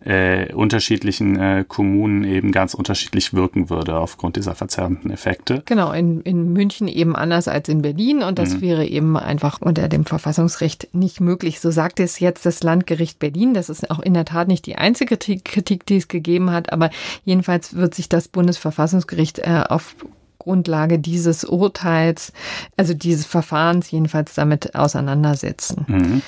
[0.06, 5.64] äh, unterschiedlichen äh, Kommunen eben ganz unterschiedlich wirken würde aufgrund dieser verzerrenden Effekte.
[5.66, 8.62] Genau, in, in München eben anders als in Berlin und das mhm.
[8.62, 11.60] wäre eben einfach unter dem Verfassungsrecht nicht möglich.
[11.60, 13.54] So sagt es jetzt das Landgericht Berlin.
[13.54, 16.90] Das ist auch in der Tat nicht die einzige Kritik, die es gegeben hat, aber
[17.24, 19.96] jedenfalls wird sich das Bundesverfassungsgericht äh, auf
[20.40, 22.34] Grundlage dieses Urteils,
[22.76, 25.86] also dieses Verfahrens jedenfalls damit auseinandersetzen.
[25.88, 26.22] Mhm.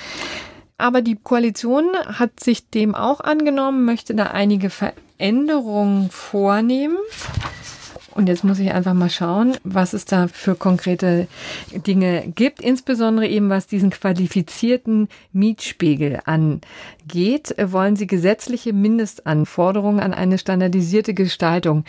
[0.78, 6.98] Aber die Koalition hat sich dem auch angenommen, möchte da einige Veränderungen vornehmen.
[8.16, 11.28] Und jetzt muss ich einfach mal schauen, was es da für konkrete
[11.70, 16.66] Dinge gibt, insbesondere eben was diesen qualifizierten Mietspiegel angeht,
[17.72, 21.84] wollen Sie gesetzliche Mindestanforderungen an eine standardisierte Gestaltung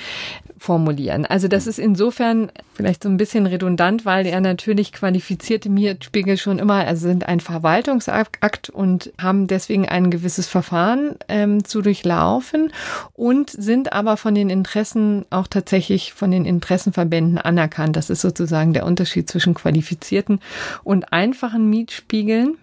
[0.58, 1.26] formulieren.
[1.26, 6.60] Also das ist insofern vielleicht so ein bisschen redundant, weil ja natürlich qualifizierte Mietspiegel schon
[6.60, 12.72] immer, also sind ein Verwaltungsakt und haben deswegen ein gewisses Verfahren ähm, zu durchlaufen
[13.14, 17.96] und sind aber von den Interessen auch tatsächlich von den Interessenverbänden anerkannt.
[17.96, 20.40] Das ist sozusagen der Unterschied zwischen qualifizierten
[20.84, 22.58] und einfachen Mietspiegeln.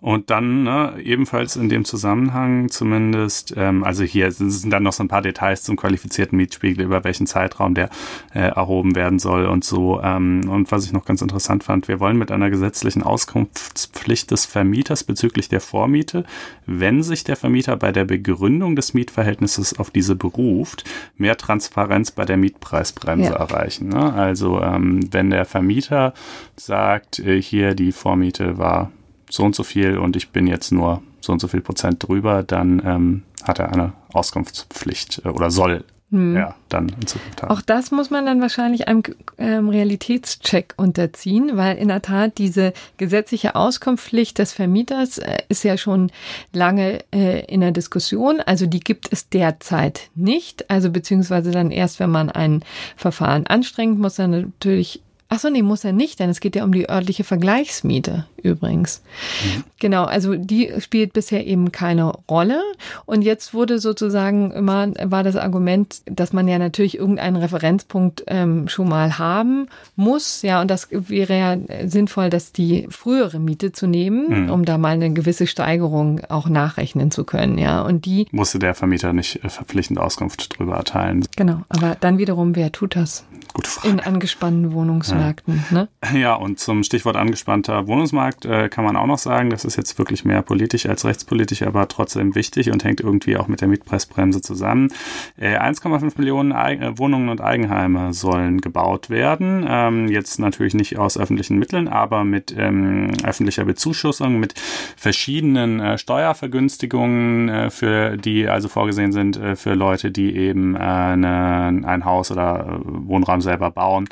[0.00, 5.02] Und dann ne, ebenfalls in dem Zusammenhang zumindest, ähm, also hier sind dann noch so
[5.02, 7.90] ein paar Details zum qualifizierten Mietspiegel, über welchen Zeitraum der
[8.34, 10.00] äh, erhoben werden soll und so.
[10.02, 14.46] Ähm, und was ich noch ganz interessant fand, wir wollen mit einer gesetzlichen Auskunftspflicht des
[14.46, 16.24] Vermieters bezüglich der Vormiete,
[16.66, 20.84] wenn sich der Vermieter bei der Begründung des Mietverhältnisses auf diese beruft,
[21.16, 23.36] mehr Transparenz bei der Mietpreisbremse ja.
[23.36, 23.88] erreichen.
[23.88, 24.12] Ne?
[24.12, 26.14] Also ähm, wenn der Vermieter
[26.56, 28.90] sagt, äh, hier die Vormiete war
[29.30, 32.42] so und so viel und ich bin jetzt nur so und so viel Prozent drüber,
[32.42, 36.36] dann ähm, hat er eine Auskunftspflicht äh, oder soll hm.
[36.36, 37.50] ja dann in Zukunft haben.
[37.50, 39.02] Auch das muss man dann wahrscheinlich einem
[39.38, 45.76] ähm, Realitätscheck unterziehen, weil in der Tat diese gesetzliche Auskunftspflicht des Vermieters äh, ist ja
[45.76, 46.12] schon
[46.52, 48.40] lange äh, in der Diskussion.
[48.40, 50.70] Also die gibt es derzeit nicht.
[50.70, 52.64] Also beziehungsweise dann erst, wenn man ein
[52.96, 56.62] Verfahren anstrengt, muss dann natürlich Ach so, nee, muss er nicht, denn es geht ja
[56.62, 59.02] um die örtliche Vergleichsmiete übrigens.
[59.44, 59.64] Mhm.
[59.80, 62.60] Genau, also die spielt bisher eben keine Rolle.
[63.06, 68.68] Und jetzt wurde sozusagen immer, war das Argument, dass man ja natürlich irgendeinen Referenzpunkt ähm,
[68.68, 70.42] schon mal haben muss.
[70.42, 74.50] Ja, und das wäre ja sinnvoll, dass die frühere Miete zu nehmen, mhm.
[74.50, 77.58] um da mal eine gewisse Steigerung auch nachrechnen zu können.
[77.58, 81.26] Ja, und die musste der Vermieter nicht äh, verpflichtend Auskunft darüber erteilen.
[81.36, 83.24] Genau, aber dann wiederum, wer tut das?
[83.52, 83.88] Gute Frage.
[83.88, 84.72] In angespannten
[85.16, 85.64] Wohnungsmärkten.
[85.70, 85.76] Ja.
[86.12, 86.20] Ne?
[86.20, 89.98] ja, und zum Stichwort angespannter Wohnungsmarkt äh, kann man auch noch sagen, das ist jetzt
[89.98, 94.40] wirklich mehr politisch als rechtspolitisch, aber trotzdem wichtig und hängt irgendwie auch mit der Mietpreisbremse
[94.40, 94.92] zusammen.
[95.38, 99.66] Äh, 1,5 Millionen Eig äh, Wohnungen und Eigenheime sollen gebaut werden.
[99.68, 104.54] Ähm, jetzt natürlich nicht aus öffentlichen Mitteln, aber mit ähm, öffentlicher Bezuschussung, mit
[104.96, 111.82] verschiedenen äh, Steuervergünstigungen, äh, für die also vorgesehen sind äh, für Leute, die eben eine,
[111.86, 114.08] ein Haus oder Wohnraum selber bauen,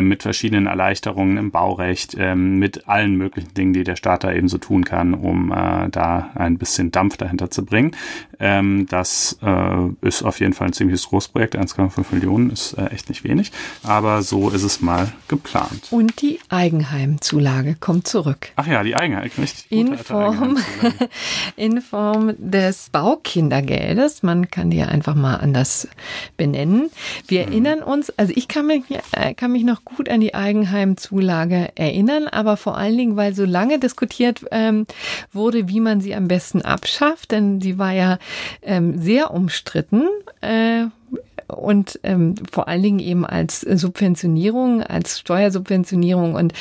[0.00, 4.48] mit verschiedenen Erleichterungen im Baurecht, äh, mit allen möglichen Dingen, die der Staat da eben
[4.48, 7.92] so tun kann, um äh, da ein bisschen Dampf dahinter zu bringen.
[8.38, 11.56] Ähm, das äh, ist auf jeden Fall ein ziemliches Großprojekt.
[11.56, 15.88] 1,5 Millionen ist äh, echt nicht wenig, aber so ist es mal geplant.
[15.90, 18.48] Und die Eigenheimzulage kommt zurück.
[18.56, 19.30] Ach ja, die Eigenheim.
[19.70, 20.58] In Form,
[21.56, 24.22] in Form des Baukindergeldes.
[24.22, 25.88] Man kann die ja einfach mal anders
[26.36, 26.90] benennen.
[27.26, 27.52] Wir mhm.
[27.52, 32.28] erinnern uns, also ich kann mich, äh, kann mich noch gut an die Eigenheimzulage erinnern,
[32.28, 34.86] aber vor allen Dingen, weil so lange diskutiert ähm,
[35.32, 38.18] wurde, wie man sie am besten abschafft, denn sie war ja
[38.62, 40.08] ähm, sehr umstritten.
[40.40, 40.86] Äh,
[41.48, 46.52] und ähm, vor allen Dingen eben als Subventionierung, als Steuersubventionierung und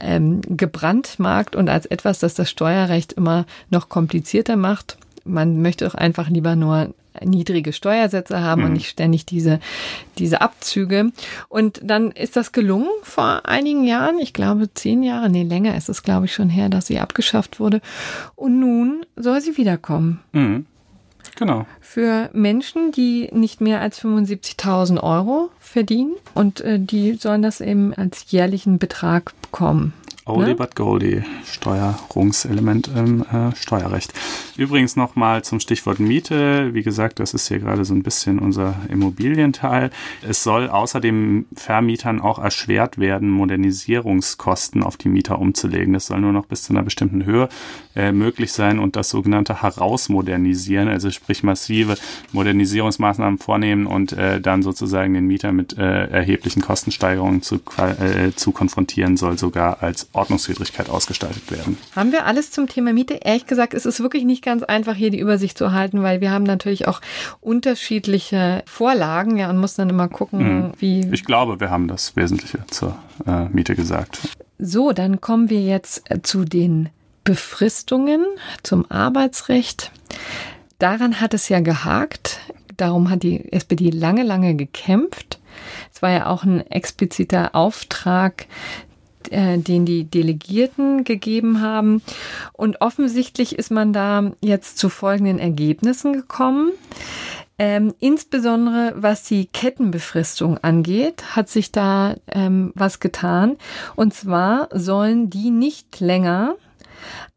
[0.00, 4.96] ähm, gebrandmarkt und als etwas, das das Steuerrecht immer noch komplizierter macht.
[5.24, 8.66] Man möchte auch einfach lieber nur niedrige Steuersätze haben mhm.
[8.68, 9.60] und nicht ständig diese,
[10.18, 11.12] diese Abzüge.
[11.48, 15.88] Und dann ist das gelungen vor einigen Jahren, ich glaube zehn Jahre, nee, länger ist
[15.88, 17.80] es, glaube ich, schon her, dass sie abgeschafft wurde.
[18.34, 20.20] Und nun soll sie wiederkommen.
[20.32, 20.66] Mhm.
[21.36, 21.66] Genau.
[21.80, 27.92] Für Menschen, die nicht mehr als 75.000 Euro verdienen und äh, die sollen das eben
[27.94, 29.92] als jährlichen Betrag bekommen.
[30.26, 30.54] Oldie ne?
[30.54, 34.14] but Goldie, Steuerungselement im äh, Steuerrecht.
[34.56, 36.72] Übrigens nochmal zum Stichwort Miete.
[36.72, 39.90] Wie gesagt, das ist hier gerade so ein bisschen unser Immobilienteil.
[40.26, 45.92] Es soll außerdem Vermietern auch erschwert werden, Modernisierungskosten auf die Mieter umzulegen.
[45.92, 47.50] Das soll nur noch bis zu einer bestimmten Höhe
[47.94, 51.96] äh, möglich sein und das sogenannte Herausmodernisieren, also sprich massive
[52.32, 58.52] Modernisierungsmaßnahmen vornehmen und äh, dann sozusagen den Mieter mit äh, erheblichen Kostensteigerungen zu, äh, zu
[58.52, 61.76] konfrontieren, soll sogar als Ordnungswidrigkeit ausgestaltet werden.
[61.94, 63.14] Haben wir alles zum Thema Miete?
[63.14, 66.30] Ehrlich gesagt, es ist wirklich nicht ganz einfach, hier die Übersicht zu halten, weil wir
[66.30, 67.00] haben natürlich auch
[67.40, 70.72] unterschiedliche Vorlagen, ja, und muss dann immer gucken, mhm.
[70.78, 71.08] wie.
[71.12, 72.96] Ich glaube, wir haben das Wesentliche zur
[73.26, 74.20] äh, Miete gesagt.
[74.58, 76.90] So, dann kommen wir jetzt äh, zu den
[77.24, 78.24] Befristungen,
[78.62, 79.90] zum Arbeitsrecht.
[80.78, 82.40] Daran hat es ja gehakt.
[82.76, 85.38] Darum hat die SPD lange, lange gekämpft.
[85.92, 88.46] Es war ja auch ein expliziter Auftrag,
[89.30, 92.02] äh, den die Delegierten gegeben haben.
[92.52, 96.72] Und offensichtlich ist man da jetzt zu folgenden Ergebnissen gekommen.
[97.56, 103.56] Ähm, insbesondere was die Kettenbefristung angeht, hat sich da ähm, was getan.
[103.94, 106.56] Und zwar sollen die nicht länger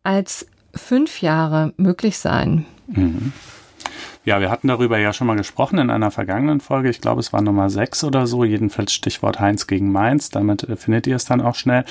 [0.02, 2.66] als fünf Jahre möglich sein.
[2.88, 3.34] Mhm.
[4.28, 6.90] Ja, wir hatten darüber ja schon mal gesprochen in einer vergangenen Folge.
[6.90, 8.44] Ich glaube, es war Nummer sechs oder so.
[8.44, 10.30] Jedenfalls Stichwort Heinz gegen Mainz.
[10.30, 11.86] Damit äh, findet ihr es dann auch schnell.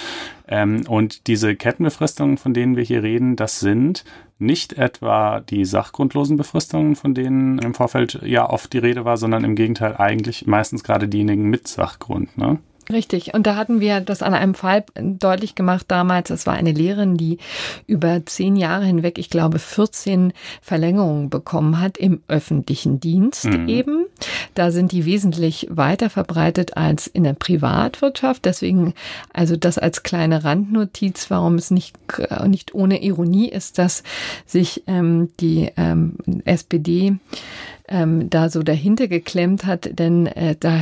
[0.46, 4.04] Ähm, und diese Kettenbefristungen, von denen wir hier reden, das sind
[4.38, 9.42] nicht etwa die sachgrundlosen Befristungen, von denen im Vorfeld ja oft die Rede war, sondern
[9.42, 12.36] im Gegenteil eigentlich meistens gerade diejenigen mit Sachgrund.
[12.36, 12.58] Ne?
[12.92, 13.34] Richtig.
[13.34, 16.30] Und da hatten wir das an einem Fall deutlich gemacht damals.
[16.30, 17.38] Es war eine Lehrerin, die
[17.86, 23.68] über zehn Jahre hinweg, ich glaube, 14 Verlängerungen bekommen hat im öffentlichen Dienst mhm.
[23.68, 24.06] eben.
[24.54, 28.44] Da sind die wesentlich weiter verbreitet als in der Privatwirtschaft.
[28.44, 28.94] Deswegen,
[29.32, 31.96] also das als kleine Randnotiz, warum es nicht,
[32.46, 34.04] nicht ohne Ironie ist, dass
[34.46, 37.16] sich ähm, die ähm, SPD
[37.88, 40.80] ähm, da so dahinter geklemmt hat, denn äh, da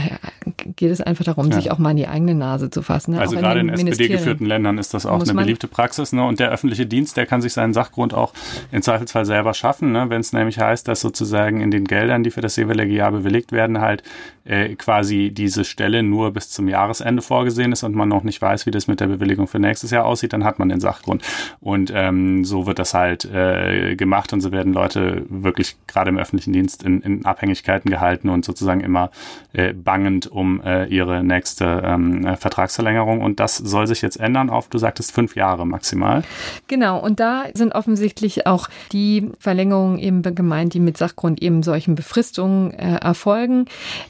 [0.76, 1.56] geht es einfach darum, ja.
[1.56, 3.12] sich auch mal in die eigene Nase zu fassen.
[3.12, 3.20] Ne?
[3.20, 6.12] Also auch gerade in, in SPD-geführten Ländern ist das auch eine beliebte Praxis.
[6.12, 6.24] Ne?
[6.24, 8.32] Und der öffentliche Dienst, der kann sich seinen Sachgrund auch
[8.72, 10.06] im Zweifelsfall selber schaffen, ne?
[10.08, 13.52] wenn es nämlich heißt, dass sozusagen in den Geldern, die für das jeweilige Jahr bewilligt
[13.52, 14.02] werden, halt
[14.44, 18.66] äh, quasi diese Stelle nur bis zum Jahresende vorgesehen ist und man noch nicht weiß,
[18.66, 21.22] wie das mit der Bewilligung für nächstes Jahr aussieht, dann hat man den Sachgrund.
[21.60, 26.18] Und ähm, so wird das halt äh, gemacht und so werden Leute wirklich gerade im
[26.18, 29.10] öffentlichen Dienst in, in Abhängigkeiten gehalten und sozusagen immer
[29.52, 33.20] äh, bangend um äh, ihre nächste ähm, äh, Vertragsverlängerung.
[33.20, 36.22] Und das soll sich jetzt ändern auf, du sagtest, fünf Jahre maximal.
[36.68, 41.94] Genau, und da sind offensichtlich auch die Verlängerungen eben gemeint, die mit Sachgrund eben solchen
[41.94, 43.66] Befristungen äh, erfolgen.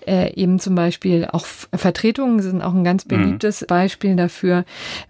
[0.07, 3.09] Äh, eben zum Beispiel auch Vertretungen sind auch ein ganz mhm.
[3.09, 3.67] beliebtes mhm.
[3.67, 4.65] Beispiel dafür,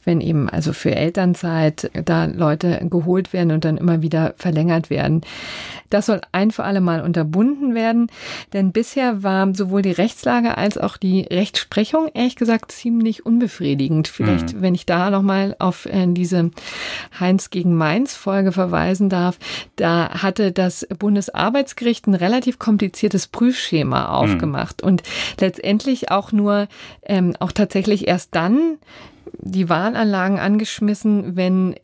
[0.05, 5.23] wenn eben also für Elternzeit da Leute geholt werden und dann immer wieder verlängert werden.
[5.91, 8.09] Das soll ein für alle Mal unterbunden werden,
[8.53, 14.09] denn bisher war sowohl die Rechtslage als auch die Rechtsprechung ehrlich gesagt ziemlich unbefriedigend.
[14.09, 14.63] Vielleicht, mhm.
[14.63, 16.51] wenn ich da nochmal auf äh, diese
[17.19, 19.39] Heinz gegen Mainz Folge verweisen darf,
[19.77, 24.07] da hatte das Bundesarbeitsgericht ein relativ kompliziertes Prüfschema mhm.
[24.07, 24.89] aufgemacht mhm.
[24.89, 25.03] und
[25.41, 26.69] letztendlich auch nur,
[27.05, 28.79] ähm, auch tatsächlich erst dann
[29.39, 31.75] die Wahlanlagen angeschmissen, wenn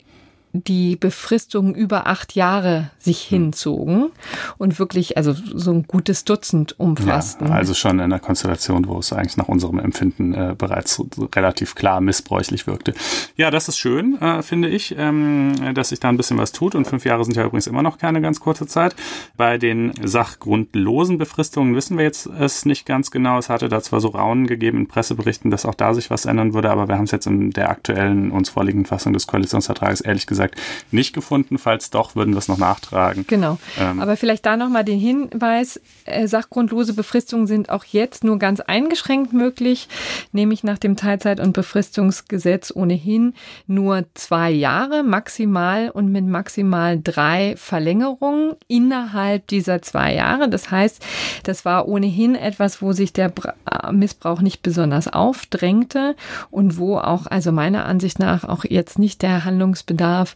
[0.53, 3.37] die Befristungen über acht Jahre sich hm.
[3.37, 4.11] hinzogen
[4.57, 7.47] und wirklich also so ein gutes Dutzend umfassten.
[7.47, 11.01] Ja, also schon in einer Konstellation, wo es eigentlich nach unserem Empfinden äh, bereits
[11.35, 12.93] relativ klar missbräuchlich wirkte.
[13.37, 16.75] Ja, das ist schön, äh, finde ich, ähm, dass sich da ein bisschen was tut
[16.75, 18.95] und fünf Jahre sind ja übrigens immer noch keine ganz kurze Zeit.
[19.37, 23.37] Bei den sachgrundlosen Befristungen wissen wir jetzt es nicht ganz genau.
[23.37, 26.53] Es hatte da zwar so Raunen gegeben in Presseberichten, dass auch da sich was ändern
[26.53, 30.27] würde, aber wir haben es jetzt in der aktuellen uns vorliegenden Fassung des Koalitionsvertrages ehrlich
[30.27, 30.59] gesagt gesagt,
[30.91, 31.57] nicht gefunden.
[31.57, 33.25] Falls doch, würden wir es noch nachtragen.
[33.27, 33.57] Genau.
[33.79, 38.59] Ähm, Aber vielleicht da nochmal den Hinweis, äh, sachgrundlose Befristungen sind auch jetzt nur ganz
[38.59, 39.87] eingeschränkt möglich,
[40.31, 43.33] nämlich nach dem Teilzeit- und Befristungsgesetz ohnehin
[43.67, 50.49] nur zwei Jahre maximal und mit maximal drei Verlängerungen innerhalb dieser zwei Jahre.
[50.49, 51.03] Das heißt,
[51.43, 53.31] das war ohnehin etwas, wo sich der
[53.91, 56.15] Missbrauch nicht besonders aufdrängte
[56.49, 60.30] und wo auch, also meiner Ansicht nach, auch jetzt nicht der Handlungsbedarf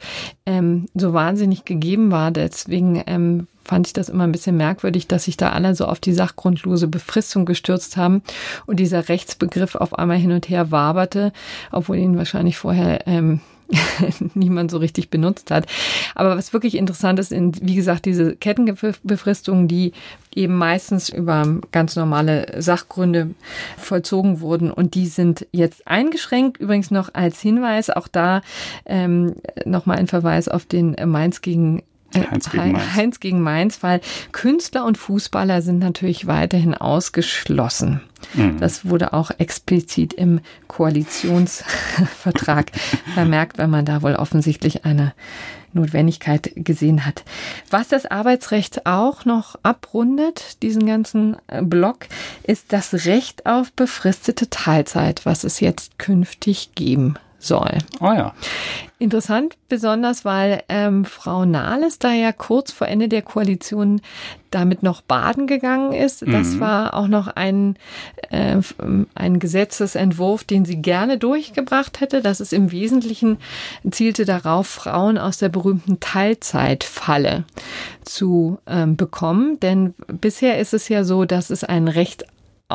[0.45, 2.31] ähm, so wahnsinnig gegeben war.
[2.31, 5.99] Deswegen ähm, fand ich das immer ein bisschen merkwürdig, dass sich da alle so auf
[5.99, 8.21] die sachgrundlose Befristung gestürzt haben
[8.65, 11.33] und dieser Rechtsbegriff auf einmal hin und her waberte,
[11.71, 13.41] obwohl ihn wahrscheinlich vorher ähm,
[14.33, 15.65] niemand so richtig benutzt hat.
[16.13, 19.93] Aber was wirklich interessant ist, sind, wie gesagt, diese Kettenbefristungen, die
[20.33, 23.31] eben meistens über ganz normale Sachgründe
[23.77, 26.57] vollzogen wurden und die sind jetzt eingeschränkt.
[26.57, 28.41] Übrigens noch als Hinweis, auch da
[28.85, 31.83] ähm, nochmal ein Verweis auf den Mainz gegen
[32.15, 32.95] Heinz gegen, Mainz.
[32.95, 34.01] Heinz gegen Mainz, weil
[34.31, 38.01] Künstler und Fußballer sind natürlich weiterhin ausgeschlossen.
[38.33, 38.59] Mhm.
[38.59, 42.71] Das wurde auch explizit im Koalitionsvertrag
[43.13, 45.13] vermerkt, weil man da wohl offensichtlich eine
[45.73, 47.25] Notwendigkeit gesehen hat.
[47.69, 52.07] Was das Arbeitsrecht auch noch abrundet, diesen ganzen äh, Block,
[52.43, 57.77] ist das Recht auf befristete Teilzeit, was es jetzt künftig geben soll.
[57.99, 58.33] Oh ja.
[58.97, 63.99] Interessant, besonders weil ähm, Frau Nahles da ja kurz vor Ende der Koalition
[64.51, 66.21] damit noch baden gegangen ist.
[66.21, 66.59] Das mhm.
[66.61, 67.75] war auch noch ein,
[68.29, 68.57] äh,
[69.13, 72.21] ein Gesetzesentwurf, den sie gerne durchgebracht hätte.
[72.21, 73.37] Das ist im Wesentlichen
[73.91, 77.43] zielte darauf, Frauen aus der berühmten Teilzeitfalle
[78.05, 79.59] zu ähm, bekommen.
[79.59, 82.25] Denn bisher ist es ja so, dass es ein Recht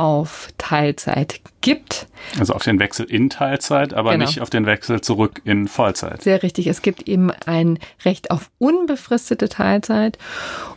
[0.00, 2.06] auf Teilzeit gibt.
[2.38, 4.24] Also auf den Wechsel in Teilzeit, aber genau.
[4.24, 6.22] nicht auf den Wechsel zurück in Vollzeit.
[6.22, 6.68] Sehr richtig.
[6.68, 10.16] Es gibt eben ein Recht auf unbefristete Teilzeit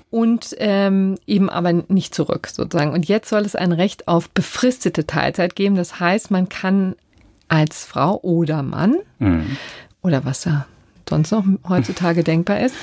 [0.09, 2.91] und ähm, eben aber nicht zurück sozusagen.
[2.91, 5.75] Und jetzt soll es ein Recht auf befristete Teilzeit geben.
[5.75, 6.95] Das heißt, man kann
[7.47, 9.55] als Frau oder Mann mhm.
[10.01, 10.65] oder was da
[11.09, 12.75] sonst noch heutzutage denkbar ist,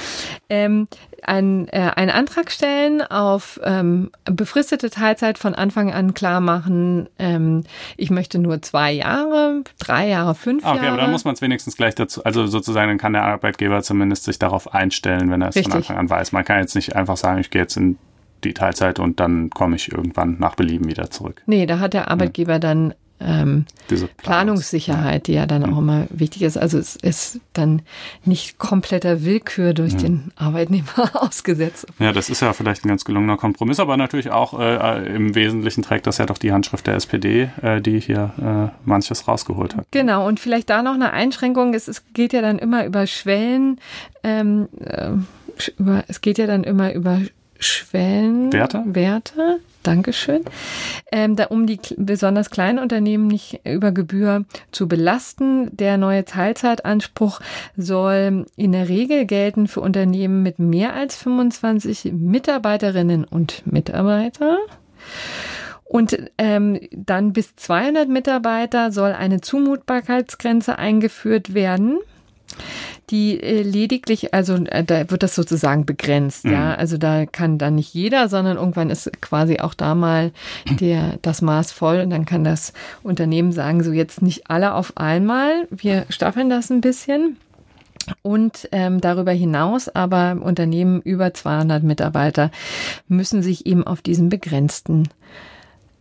[0.49, 0.89] ähm,
[1.23, 7.64] ein, äh, einen Antrag stellen auf ähm, befristete Teilzeit von Anfang an klar machen, ähm,
[7.97, 10.79] ich möchte nur zwei Jahre, drei Jahre, fünf okay, Jahre.
[10.79, 13.83] Okay, aber dann muss man es wenigstens gleich dazu, also sozusagen, dann kann der Arbeitgeber
[13.83, 16.33] zumindest sich darauf einstellen, wenn er es von Anfang an weiß.
[16.33, 17.99] Man kann jetzt nicht einfach sagen, ich gehe jetzt in
[18.45, 21.43] die Teilzeit und dann komme ich irgendwann nach Belieben wieder zurück.
[21.47, 23.66] Nee, da hat der Arbeitgeber dann ähm,
[24.18, 26.57] Planungssicherheit, die ja dann auch immer wichtig ist.
[26.57, 27.83] Also es ist dann
[28.25, 29.99] nicht kompletter Willkür durch ja.
[29.99, 31.87] den Arbeitnehmer ausgesetzt.
[31.99, 35.83] Ja, das ist ja vielleicht ein ganz gelungener Kompromiss, aber natürlich auch äh, im Wesentlichen
[35.83, 39.87] trägt das ja doch die Handschrift der SPD, äh, die hier äh, manches rausgeholt hat.
[39.91, 41.75] Genau, und vielleicht da noch eine Einschränkung.
[41.75, 43.81] Es, es geht ja dann immer über Schwellen.
[44.23, 45.11] Ähm, äh,
[45.77, 47.21] über, es geht ja dann immer über
[47.59, 48.83] Schwellenwerte.
[48.87, 49.61] Werte.
[49.83, 50.45] Dankeschön.
[51.11, 55.74] Ähm, da, um die besonders kleinen Unternehmen nicht über Gebühr zu belasten.
[55.74, 57.41] Der neue Teilzeitanspruch
[57.76, 64.59] soll in der Regel gelten für Unternehmen mit mehr als 25 Mitarbeiterinnen und Mitarbeiter.
[65.85, 71.99] Und ähm, dann bis 200 Mitarbeiter soll eine Zumutbarkeitsgrenze eingeführt werden
[73.11, 76.53] die äh, lediglich, also äh, da wird das sozusagen begrenzt, mhm.
[76.53, 76.75] ja.
[76.75, 80.33] Also da kann dann nicht jeder, sondern irgendwann ist quasi auch da mal
[80.69, 82.73] der, das Maß voll und dann kann das
[83.03, 87.37] Unternehmen sagen, so jetzt nicht alle auf einmal, wir staffeln das ein bisschen.
[88.23, 92.51] Und ähm, darüber hinaus aber Unternehmen über 200 Mitarbeiter
[93.09, 95.09] müssen sich eben auf diesen begrenzten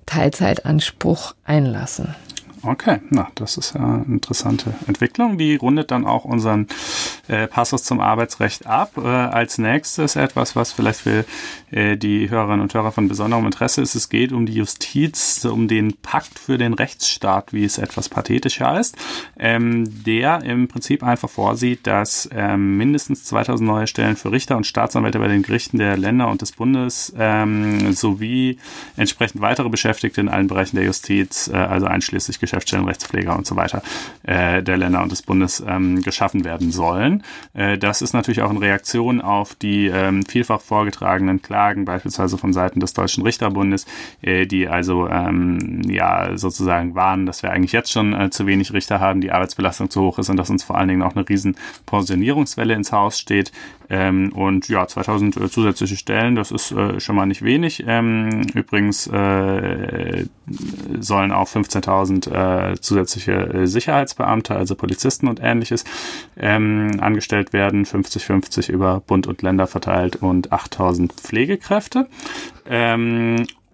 [0.05, 2.15] Teilzeitanspruch einlassen.
[2.61, 5.37] Okay, na, das ist ja eine interessante Entwicklung.
[5.37, 6.67] Die rundet dann auch unseren
[7.29, 8.97] äh, Passus zum Arbeitsrecht ab.
[8.97, 11.25] Äh, als nächstes etwas, was vielleicht für
[11.71, 13.95] äh, die Hörerinnen und Hörer von besonderem Interesse ist.
[13.95, 18.59] Es geht um die Justiz, um den Pakt für den Rechtsstaat, wie es etwas pathetisch
[18.59, 18.97] heißt,
[19.37, 24.67] ähm, der im Prinzip einfach vorsieht, dass ähm, mindestens 2000 neue Stellen für Richter und
[24.67, 28.57] Staatsanwälte bei den Gerichten der Länder und des Bundes ähm, sowie
[28.97, 33.55] entsprechend weitere Beschäftigte in allen Bereichen der Justiz, äh, also einschließlich Geschäftsstellen, Rechtspfleger und so
[33.55, 33.81] weiter
[34.23, 37.23] äh, der Länder und des Bundes ähm, geschaffen werden sollen.
[37.53, 42.53] Äh, das ist natürlich auch in Reaktion auf die ähm, vielfach vorgetragenen Klagen, beispielsweise von
[42.53, 43.85] Seiten des Deutschen Richterbundes,
[44.21, 48.73] äh, die also ähm, ja sozusagen warnen, dass wir eigentlich jetzt schon äh, zu wenig
[48.73, 51.27] Richter haben, die Arbeitsbelastung zu hoch ist und dass uns vor allen Dingen auch eine
[51.27, 53.51] riesen Pensionierungswelle ins Haus steht.
[53.89, 57.83] Ähm, und ja, 2000 äh, zusätzliche Stellen, das ist äh, schon mal nicht wenig.
[57.87, 60.25] Ähm, übrigens äh,
[60.99, 65.85] sollen auch 15.000 äh, zusätzliche äh, Sicherheitsbeamte, also Polizisten und ähnliches,
[66.37, 72.07] ähm, angestellt werden, 50-50 über Bund und Länder verteilt und 8.000 Pflegekräfte.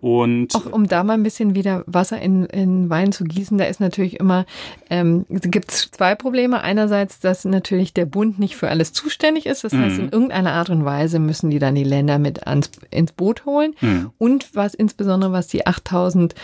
[0.06, 3.66] Und auch um da mal ein bisschen wieder Wasser in, in Wein zu gießen, da
[3.66, 4.46] ist natürlich immer,
[4.92, 6.62] ähm, gibt es zwei Probleme.
[6.62, 9.64] Einerseits, dass natürlich der Bund nicht für alles zuständig ist.
[9.64, 9.82] Das mhm.
[9.82, 13.46] heißt, in irgendeiner Art und Weise müssen die dann die Länder mit ans, ins Boot
[13.46, 13.74] holen.
[13.82, 14.12] Mhm.
[14.20, 16.36] Und was insbesondere, was die 8000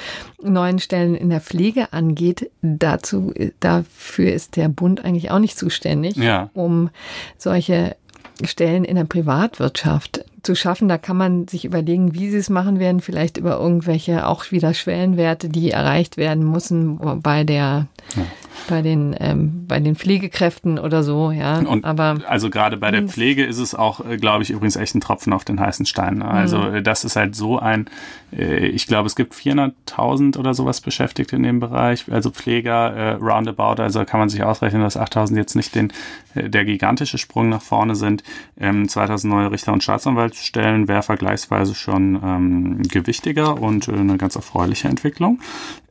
[0.42, 6.16] neuen Stellen in der Pflege angeht, dazu, dafür ist der Bund eigentlich auch nicht zuständig,
[6.16, 6.50] ja.
[6.56, 6.90] um
[7.38, 7.96] solche
[8.44, 10.88] Stellen in der Privatwirtschaft zu schaffen.
[10.88, 14.74] Da kann man sich überlegen, wie sie es machen werden, vielleicht über irgendwelche auch wieder
[14.74, 18.24] Schwellenwerte, die erreicht werden müssen bei der ja.
[18.68, 21.60] Bei den ähm, bei den Pflegekräften oder so, ja.
[21.60, 24.96] Und aber also gerade bei der Pflege ist es auch, äh, glaube ich, übrigens echt
[24.96, 26.20] ein Tropfen auf den heißen Stein.
[26.20, 26.26] Ne?
[26.26, 26.84] Also mhm.
[26.84, 27.90] das ist halt so ein,
[28.36, 33.12] äh, ich glaube, es gibt 400.000 oder sowas beschäftigt in dem Bereich, also Pfleger äh,
[33.14, 33.82] roundabout.
[33.82, 35.92] Also kann man sich ausrechnen, dass 8.000 jetzt nicht den
[36.36, 38.24] äh, der gigantische Sprung nach vorne sind.
[38.60, 44.36] Ähm, 2.000 neue Richter und Staatsanwaltsstellen wäre vergleichsweise schon ähm, gewichtiger und äh, eine ganz
[44.36, 45.40] erfreuliche Entwicklung.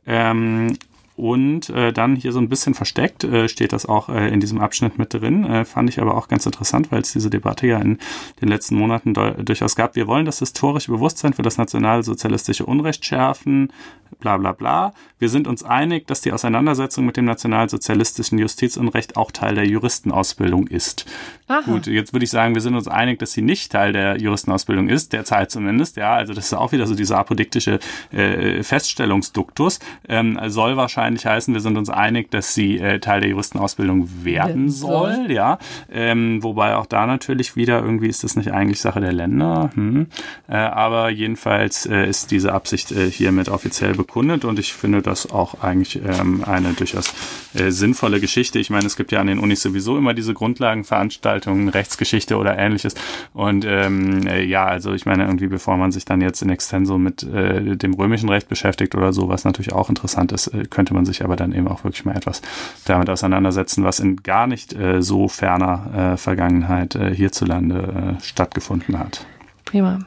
[0.05, 0.77] Ähm,
[1.15, 4.59] und äh, dann hier so ein bisschen versteckt äh, steht das auch äh, in diesem
[4.59, 5.43] Abschnitt mit drin.
[5.45, 7.97] Äh, fand ich aber auch ganz interessant, weil es diese Debatte ja in
[8.41, 9.95] den letzten Monaten durchaus gab.
[9.95, 13.71] Wir wollen das historische Bewusstsein für das nationalsozialistische Unrecht schärfen,
[14.19, 14.93] bla bla bla.
[15.19, 20.67] Wir sind uns einig, dass die Auseinandersetzung mit dem nationalsozialistischen Justizunrecht auch Teil der Juristenausbildung
[20.67, 21.05] ist.
[21.51, 21.61] Aha.
[21.65, 24.87] Gut, jetzt würde ich sagen, wir sind uns einig, dass sie nicht Teil der Juristenausbildung
[24.87, 25.97] ist, derzeit zumindest.
[25.97, 27.79] Ja, also das ist auch wieder so dieser apodiktische
[28.11, 29.79] äh, Feststellungsduktus.
[30.07, 34.69] Ähm, soll wahrscheinlich heißen, wir sind uns einig, dass sie äh, Teil der Juristenausbildung werden
[34.69, 35.27] soll.
[35.29, 35.59] Ja,
[35.91, 39.71] ähm, wobei auch da natürlich wieder irgendwie ist das nicht eigentlich Sache der Länder.
[39.73, 40.07] Hm.
[40.47, 45.29] Äh, aber jedenfalls äh, ist diese Absicht äh, hiermit offiziell bekundet und ich finde das
[45.29, 47.13] auch eigentlich ähm, eine durchaus
[47.53, 48.59] äh, sinnvolle Geschichte.
[48.59, 52.95] Ich meine, es gibt ja an den Unis sowieso immer diese Grundlagenveranstaltungen, Rechtsgeschichte oder ähnliches.
[53.33, 56.97] Und ähm, äh, ja, also ich meine, irgendwie bevor man sich dann jetzt in Extenso
[56.97, 60.93] mit äh, dem römischen Recht beschäftigt oder so, was natürlich auch interessant ist, äh, könnte
[60.93, 62.41] man sich aber dann eben auch wirklich mal etwas
[62.85, 68.99] damit auseinandersetzen, was in gar nicht äh, so ferner äh, Vergangenheit äh, hierzulande äh, stattgefunden
[68.99, 69.25] hat.
[69.65, 69.99] Prima.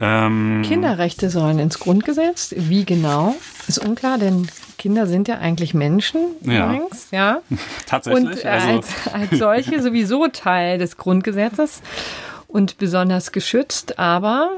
[0.00, 2.54] Ähm, Kinderrechte sollen ins Grundgesetz.
[2.56, 3.34] Wie genau?
[3.68, 4.48] Ist unklar, denn
[4.78, 6.66] Kinder sind ja eigentlich Menschen ja.
[6.66, 7.40] übrigens, ja.
[7.86, 8.24] Tatsächlich.
[8.24, 8.68] Und äh, also.
[8.68, 11.82] als, als solche sowieso Teil des Grundgesetzes
[12.46, 14.50] und besonders geschützt, aber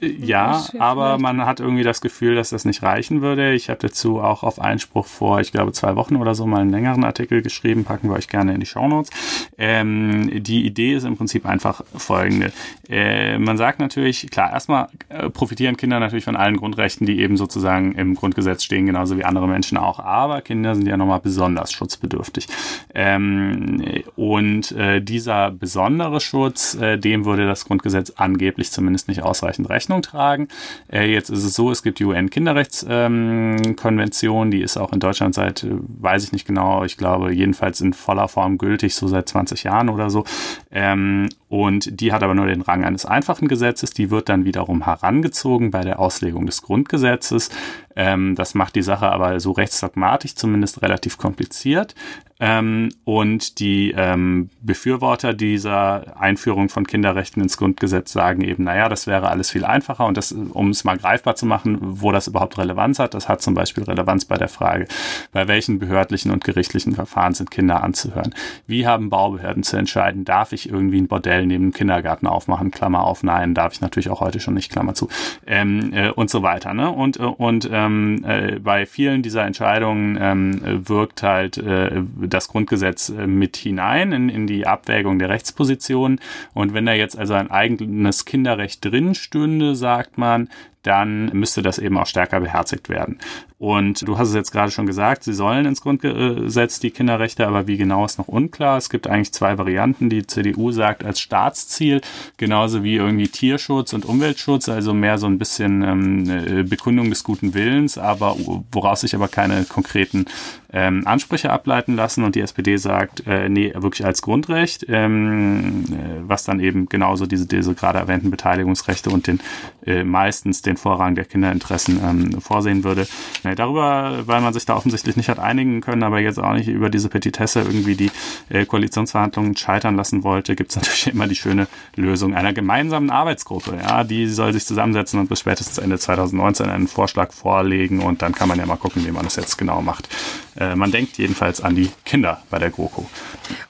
[0.00, 3.52] ja, aber man hat irgendwie das Gefühl, dass das nicht reichen würde.
[3.52, 6.70] Ich habe dazu auch auf Einspruch vor, ich glaube, zwei Wochen oder so mal einen
[6.70, 9.10] längeren Artikel geschrieben, packen wir euch gerne in die Shownotes.
[9.58, 12.52] Ähm, die Idee ist im Prinzip einfach folgende.
[12.88, 17.36] Äh, man sagt natürlich, klar, erstmal äh, profitieren Kinder natürlich von allen Grundrechten, die eben
[17.36, 19.98] sozusagen im Grundgesetz stehen, genauso wie andere Menschen auch.
[19.98, 22.46] Aber Kinder sind ja nochmal besonders schutzbedürftig.
[22.94, 23.84] Ähm,
[24.16, 29.89] und äh, dieser besondere Schutz, äh, dem würde das Grundgesetz angeblich zumindest nicht ausreichend rechnen.
[29.90, 30.48] Rechnung tragen.
[30.90, 35.34] Äh, jetzt ist es so, es gibt die UN-Kinderrechtskonvention, ähm, die ist auch in Deutschland
[35.34, 39.28] seit, äh, weiß ich nicht genau, ich glaube jedenfalls in voller Form gültig, so seit
[39.28, 40.24] 20 Jahren oder so.
[40.70, 43.90] Ähm, und die hat aber nur den Rang eines einfachen Gesetzes.
[43.90, 47.50] Die wird dann wiederum herangezogen bei der Auslegung des Grundgesetzes.
[47.96, 51.96] Ähm, das macht die Sache aber so rechtsdogmatisch zumindest relativ kompliziert.
[52.42, 59.06] Ähm, und die ähm, Befürworter dieser Einführung von Kinderrechten ins Grundgesetz sagen eben, naja, das
[59.06, 62.56] wäre alles viel einfacher und das, um es mal greifbar zu machen, wo das überhaupt
[62.56, 64.86] Relevanz hat, das hat zum Beispiel Relevanz bei der Frage,
[65.32, 68.34] bei welchen behördlichen und gerichtlichen Verfahren sind Kinder anzuhören?
[68.66, 73.04] Wie haben Baubehörden zu entscheiden, darf ich irgendwie ein Bordell neben dem Kindergarten aufmachen, Klammer
[73.04, 75.08] auf, nein, darf ich natürlich auch heute schon nicht, Klammer zu,
[75.46, 76.74] ähm, äh, und so weiter.
[76.74, 76.90] Ne?
[76.90, 83.10] Und, äh, und ähm, äh, bei vielen dieser Entscheidungen ähm, wirkt halt äh, das Grundgesetz
[83.10, 86.20] äh, mit hinein in, in die Abwägung der Rechtsposition.
[86.54, 90.48] Und wenn da jetzt also ein eigenes Kinderrecht drin stünde, sagt man,
[90.82, 93.18] dann müsste das eben auch stärker beherzigt werden.
[93.60, 97.66] Und du hast es jetzt gerade schon gesagt, sie sollen ins Grundgesetz die Kinderrechte, aber
[97.66, 98.78] wie genau ist noch unklar.
[98.78, 100.08] Es gibt eigentlich zwei Varianten.
[100.08, 102.00] Die CDU sagt als Staatsziel,
[102.38, 107.22] genauso wie irgendwie Tierschutz und Umweltschutz, also mehr so ein bisschen ähm, äh, Bekundung des
[107.22, 108.34] guten Willens, aber
[108.72, 110.24] woraus sich aber keine konkreten
[110.72, 112.24] ähm, Ansprüche ableiten lassen.
[112.24, 117.26] Und die SPD sagt, äh, nee, wirklich als Grundrecht, ähm, äh, was dann eben genauso
[117.26, 119.40] diese, diese gerade erwähnten Beteiligungsrechte und den
[119.84, 123.06] äh, meistens den Vorrang der Kinderinteressen ähm, vorsehen würde.
[123.44, 126.68] Nee, darüber, weil man sich da offensichtlich nicht hat einigen können, aber jetzt auch nicht
[126.68, 128.10] über diese Petitesse irgendwie die
[128.48, 131.66] äh, Koalitionsverhandlungen scheitern lassen wollte, gibt es natürlich immer die schöne
[131.96, 133.78] Lösung einer gemeinsamen Arbeitsgruppe.
[133.82, 138.34] Ja, die soll sich zusammensetzen und bis spätestens Ende 2019 einen Vorschlag vorlegen und dann
[138.34, 140.08] kann man ja mal gucken, wie man das jetzt genau macht.
[140.56, 143.08] Äh, man denkt jedenfalls an die Kinder bei der GroKo.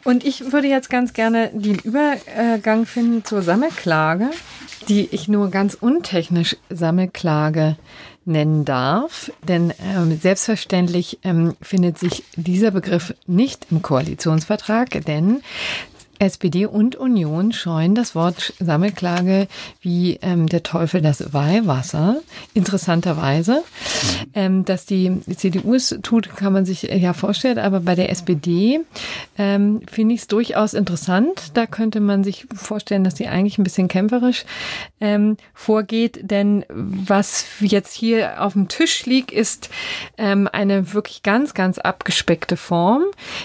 [0.05, 4.31] Und ich würde jetzt ganz gerne den Übergang finden zur Sammelklage,
[4.91, 7.77] die ich nur ganz untechnisch Sammelklage
[8.25, 9.31] nennen darf.
[9.47, 15.43] Denn ähm, selbstverständlich ähm, findet sich dieser Begriff nicht im Koalitionsvertrag, denn
[16.21, 19.49] SPD und Union scheuen das Wort Sammelklage
[19.81, 22.21] wie ähm, der Teufel das Weihwasser.
[22.53, 23.63] Interessanterweise,
[24.35, 28.81] ähm, dass die CDU es tut, kann man sich ja vorstellen, aber bei der SPD
[29.39, 31.53] ähm, finde ich es durchaus interessant.
[31.55, 34.45] Da könnte man sich vorstellen, dass sie eigentlich ein bisschen kämpferisch
[35.01, 39.71] ähm, vorgeht, denn was jetzt hier auf dem Tisch liegt, ist
[40.19, 43.05] ähm, eine wirklich ganz, ganz abgespeckte Form,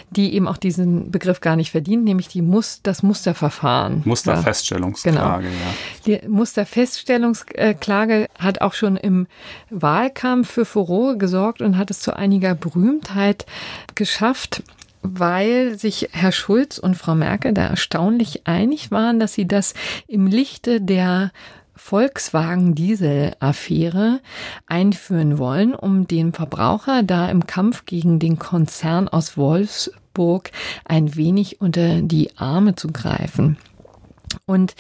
[0.10, 4.02] die eben auch diesen Begriff gar nicht verdient, nämlich die Muss muss, das Musterverfahren.
[4.06, 5.60] Musterfeststellungsklage, genau.
[6.06, 9.28] Die Musterfeststellungsklage hat auch schon im
[9.70, 13.46] Wahlkampf für Furore gesorgt und hat es zu einiger Berühmtheit
[13.96, 14.64] geschafft
[15.08, 19.76] weil sich Herr Schulz und Frau Merkel da erstaunlich einig waren, dass sie das
[20.08, 21.32] im Lichte der
[21.76, 24.20] Volkswagen-Diesel-Affäre
[24.66, 30.52] einführen wollen, um den Verbraucher da im Kampf gegen den Konzern aus Wolfsburg Burg
[30.86, 33.58] ein wenig unter die Arme zu greifen.
[34.46, 34.76] Und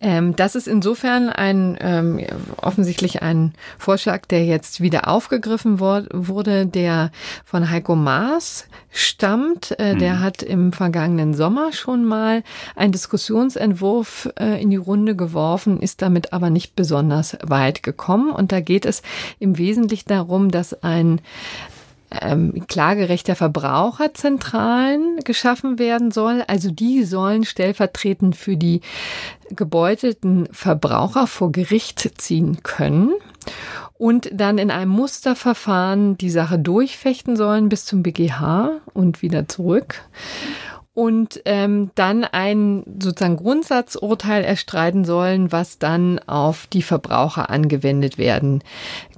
[0.00, 2.20] ähm, das ist insofern ein ähm,
[2.56, 7.10] offensichtlich ein Vorschlag, der jetzt wieder aufgegriffen wurde, der
[7.44, 9.78] von Heiko Maas stammt.
[9.78, 10.20] Äh, der mhm.
[10.20, 12.42] hat im vergangenen Sommer schon mal
[12.76, 18.30] einen Diskussionsentwurf äh, in die Runde geworfen, ist damit aber nicht besonders weit gekommen.
[18.30, 19.02] Und da geht es
[19.38, 21.20] im Wesentlichen darum, dass ein
[22.20, 26.44] ähm, Klagerecht der Verbraucherzentralen geschaffen werden soll.
[26.46, 28.80] Also die sollen stellvertretend für die
[29.50, 33.12] gebeutelten Verbraucher vor Gericht ziehen können
[33.98, 40.02] und dann in einem Musterverfahren die Sache durchfechten sollen bis zum BGH und wieder zurück
[40.94, 48.62] und ähm, dann ein sozusagen Grundsatzurteil erstreiten sollen, was dann auf die Verbraucher angewendet werden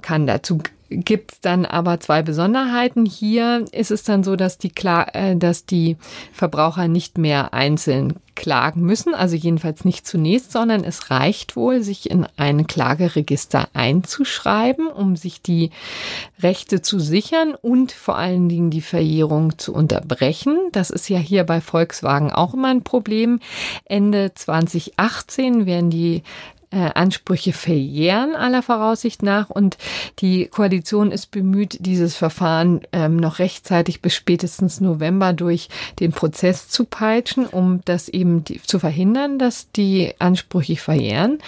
[0.01, 0.25] kann.
[0.25, 0.59] Dazu
[0.97, 3.05] gibt es dann aber zwei Besonderheiten.
[3.05, 5.97] Hier ist es dann so, dass die, Kla äh, dass die
[6.33, 12.11] Verbraucher nicht mehr einzeln klagen müssen, also jedenfalls nicht zunächst, sondern es reicht wohl, sich
[12.11, 15.71] in ein Klageregister einzuschreiben, um sich die
[16.43, 20.57] Rechte zu sichern und vor allen Dingen die Verjährung zu unterbrechen.
[20.73, 23.39] Das ist ja hier bei Volkswagen auch immer ein Problem.
[23.85, 26.23] Ende 2018 werden die
[26.71, 29.77] äh, Ansprüche verjähren aller Voraussicht nach und
[30.19, 36.69] die Koalition ist bemüht, dieses Verfahren ähm, noch rechtzeitig bis spätestens November durch den Prozess
[36.69, 41.39] zu peitschen, um das eben die, zu verhindern, dass die Ansprüche verjähren.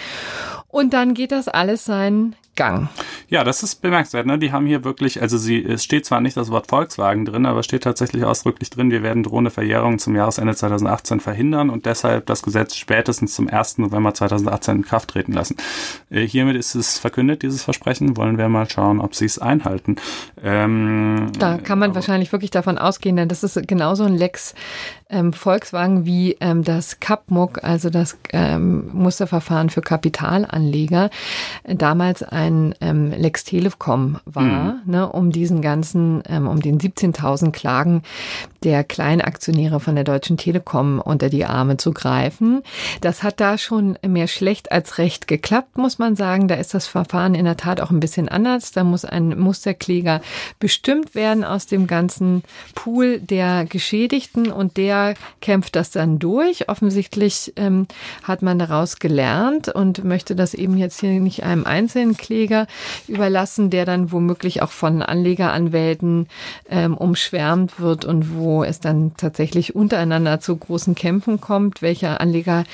[0.68, 2.88] Und dann geht das alles seinen Gang.
[3.28, 4.26] Ja, das ist bemerkenswert.
[4.26, 4.36] Ne?
[4.36, 7.62] Die haben hier wirklich, also sie, es steht zwar nicht das Wort Volkswagen drin, aber
[7.62, 12.42] steht tatsächlich ausdrücklich drin, wir werden drohende Verjährungen zum Jahresende 2018 verhindern und deshalb das
[12.42, 13.78] Gesetz spätestens zum 1.
[13.78, 15.56] November 2018 in Kraft treten lassen.
[16.10, 18.16] Äh, hiermit ist es verkündet, dieses Versprechen.
[18.16, 19.94] Wollen wir mal schauen, ob sie es einhalten.
[20.42, 24.56] Ähm, da kann man wahrscheinlich wirklich davon ausgehen, denn das ist genauso ein Lex
[25.10, 31.10] ähm, Volkswagen wie ähm, das CAPMUC, also das ähm, Musterverfahren für Kapitalanleger,
[31.64, 34.80] damals ein ähm, Lex Telekom war, mhm.
[34.84, 38.02] ne, um diesen ganzen, ähm, um den 17.000 Klagen
[38.64, 42.62] der Kleinaktionäre von der Deutschen Telekom unter die Arme zu greifen.
[43.00, 46.48] Das hat da schon mehr schlecht als recht geklappt, muss man sagen.
[46.48, 48.72] Da ist das Verfahren in der Tat auch ein bisschen anders.
[48.72, 50.20] Da muss ein Musterkläger
[50.58, 52.42] bestimmt werden aus dem ganzen
[52.74, 54.97] Pool der Geschädigten und der
[55.40, 56.68] kämpft das dann durch.
[56.68, 57.86] Offensichtlich ähm,
[58.22, 62.66] hat man daraus gelernt und möchte das eben jetzt hier nicht einem einzelnen Kläger
[63.06, 66.28] überlassen, der dann womöglich auch von Anlegeranwälten
[66.70, 72.64] ähm, umschwärmt wird und wo es dann tatsächlich untereinander zu großen Kämpfen kommt, welcher Anleger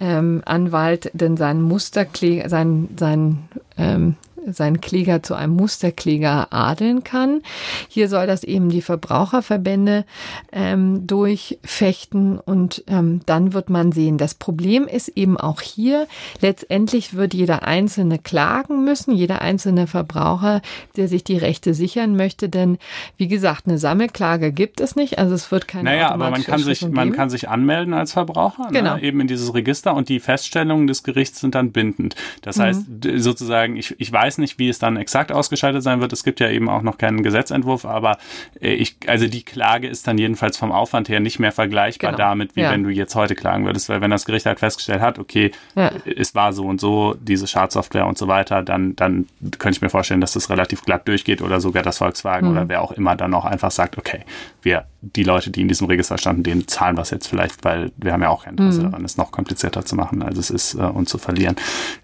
[0.00, 3.48] ähm, Anwalt denn seinen Musterkläger, sein, sein
[3.78, 4.16] ähm,
[4.46, 7.42] seinen Kläger zu einem Musterkläger adeln kann.
[7.88, 10.04] Hier soll das eben die Verbraucherverbände
[10.52, 14.18] ähm, durchfechten und ähm, dann wird man sehen.
[14.18, 16.06] Das Problem ist eben auch hier,
[16.40, 20.62] letztendlich wird jeder Einzelne klagen müssen, jeder einzelne Verbraucher,
[20.96, 22.78] der sich die Rechte sichern möchte, denn
[23.16, 26.60] wie gesagt, eine Sammelklage gibt es nicht, also es wird keine Naja, aber man kann
[26.60, 28.94] sich, man kann sich anmelden als Verbraucher, ne, genau.
[28.96, 32.14] ne, eben in dieses Register und die Feststellungen des Gerichts sind dann bindend.
[32.42, 32.62] Das mhm.
[32.62, 32.82] heißt,
[33.16, 36.12] sozusagen, ich, ich weiß weiß nicht, wie es dann exakt ausgeschaltet sein wird.
[36.12, 38.18] Es gibt ja eben auch noch keinen Gesetzentwurf, aber
[38.60, 42.24] äh, ich, also die Klage ist dann jedenfalls vom Aufwand her nicht mehr vergleichbar genau.
[42.24, 42.70] damit, wie ja.
[42.70, 45.90] wenn du jetzt heute klagen würdest, weil wenn das Gericht halt festgestellt hat, okay, ja.
[46.04, 49.26] es war so und so, diese Schadsoftware und so weiter, dann, dann
[49.58, 52.52] könnte ich mir vorstellen, dass das relativ glatt durchgeht oder sogar das Volkswagen mhm.
[52.52, 54.20] oder wer auch immer dann auch einfach sagt, okay,
[54.62, 57.92] wir, die Leute, die in diesem Register standen, denen zahlen wir es jetzt vielleicht, weil
[57.96, 58.90] wir haben ja auch kein Interesse mhm.
[58.90, 61.56] daran, es noch komplizierter zu machen, als es ist, äh, und zu verlieren.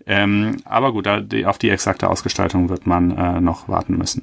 [0.06, 4.22] Ähm, aber gut, da, die, auf die exakte Ausgestaltung wird man äh, noch warten müssen.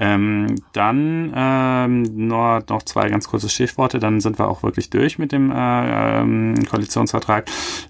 [0.00, 5.18] Ähm, dann ähm, nur noch zwei ganz kurze Stichworte, dann sind wir auch wirklich durch
[5.18, 7.46] mit dem äh, ähm, Koalitionsvertrag.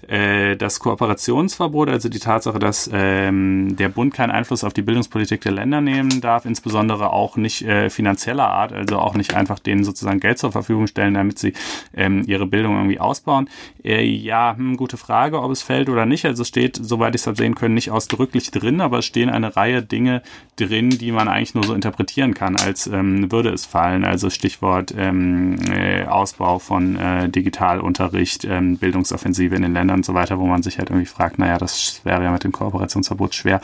[0.06, 5.42] Äh, das Kooperationsverbot, also die Tatsache, dass ähm, der Bund keinen Einfluss auf die Bildungspolitik
[5.42, 9.84] der Länder nehmen darf, insbesondere auch nicht äh, finanzieller Art, also auch nicht einfach denen
[9.84, 11.52] sozusagen Geld zur Verfügung stellen, damit sie
[11.94, 13.50] ähm, ihre Bildung irgendwie ausbauen.
[13.84, 16.24] Äh, ja, hm, gute Frage, ob es fällt oder nicht.
[16.24, 19.47] Also steht, soweit ich es habe sehen können, nicht ausdrücklich drin, aber es stehen eine
[19.56, 20.22] Reihe Dinge
[20.56, 24.04] drin, die man eigentlich nur so interpretieren kann, als ähm, würde es fallen.
[24.04, 30.14] Also Stichwort ähm, äh, Ausbau von äh, Digitalunterricht, ähm, Bildungsoffensive in den Ländern und so
[30.14, 33.60] weiter, wo man sich halt irgendwie fragt, naja, das wäre ja mit dem Kooperationsverbot schwer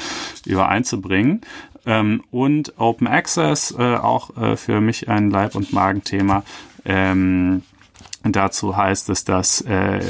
[0.46, 1.40] übereinzubringen.
[1.86, 6.44] Ähm, und Open Access, äh, auch äh, für mich ein Leib- und Magenthema.
[6.84, 7.62] Ähm,
[8.24, 10.00] Dazu heißt es, dass äh,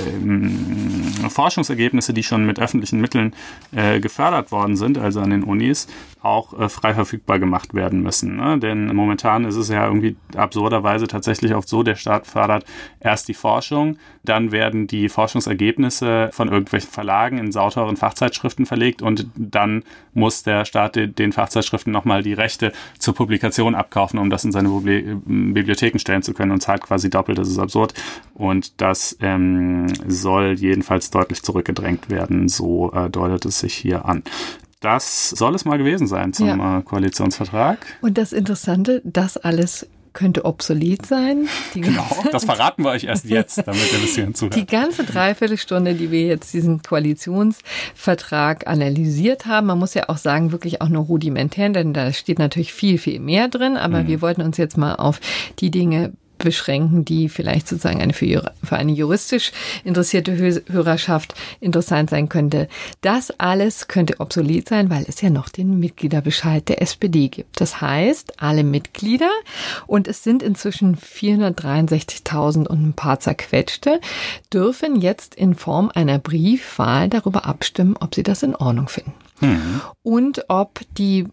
[1.29, 3.35] Forschungsergebnisse, die schon mit öffentlichen Mitteln
[3.75, 5.89] äh, gefördert worden sind, also an den Unis,
[6.25, 8.37] auch äh, frei verfügbar gemacht werden müssen.
[8.37, 8.59] Ne?
[8.59, 12.65] Denn momentan ist es ja irgendwie absurderweise tatsächlich oft so, der Staat fördert
[13.01, 19.27] erst die Forschung, dann werden die Forschungsergebnisse von irgendwelchen Verlagen in sauteuren Fachzeitschriften verlegt und
[19.37, 24.53] dann muss der Staat den Fachzeitschriften nochmal die Rechte zur Publikation abkaufen, um das in
[24.53, 27.39] seine Bibliotheken stellen zu können und zahlt quasi doppelt.
[27.39, 27.95] Das ist absurd.
[28.35, 32.49] Und das ähm, soll jedenfalls deutlich zurückgedrängt werden.
[32.49, 34.23] So äh, deutet es sich hier an.
[34.85, 36.79] Das soll es mal gewesen sein zum ja.
[36.79, 37.79] äh, Koalitionsvertrag.
[38.03, 41.49] Und das Interessante, das alles könnte obsolet sein.
[41.75, 44.57] Die genau, das verraten wir euch erst jetzt, damit ihr ein bisschen zuhört.
[44.57, 50.53] Die ganze Dreiviertelstunde, die wir jetzt diesen Koalitionsvertrag analysiert haben, man muss ja auch sagen,
[50.53, 54.09] wirklich auch nur rudimentär, denn da steht natürlich viel, viel mehr drin, aber mhm.
[54.09, 55.19] wir wollten uns jetzt mal auf
[55.61, 56.13] die Dinge
[56.45, 62.69] beschränken, die vielleicht sozusagen eine für, für eine juristisch interessierte Hörerschaft interessant sein könnte.
[63.01, 67.61] Das alles könnte obsolet sein, weil es ja noch den Mitgliederbescheid der SPD gibt.
[67.61, 69.31] Das heißt, alle Mitglieder
[69.87, 74.01] und es sind inzwischen 463.000 und ein paar zerquetschte,
[74.53, 79.15] dürfen jetzt in Form einer Briefwahl darüber abstimmen, ob sie das in Ordnung finden.
[79.41, 79.81] Mhm.
[80.03, 81.27] Und ob die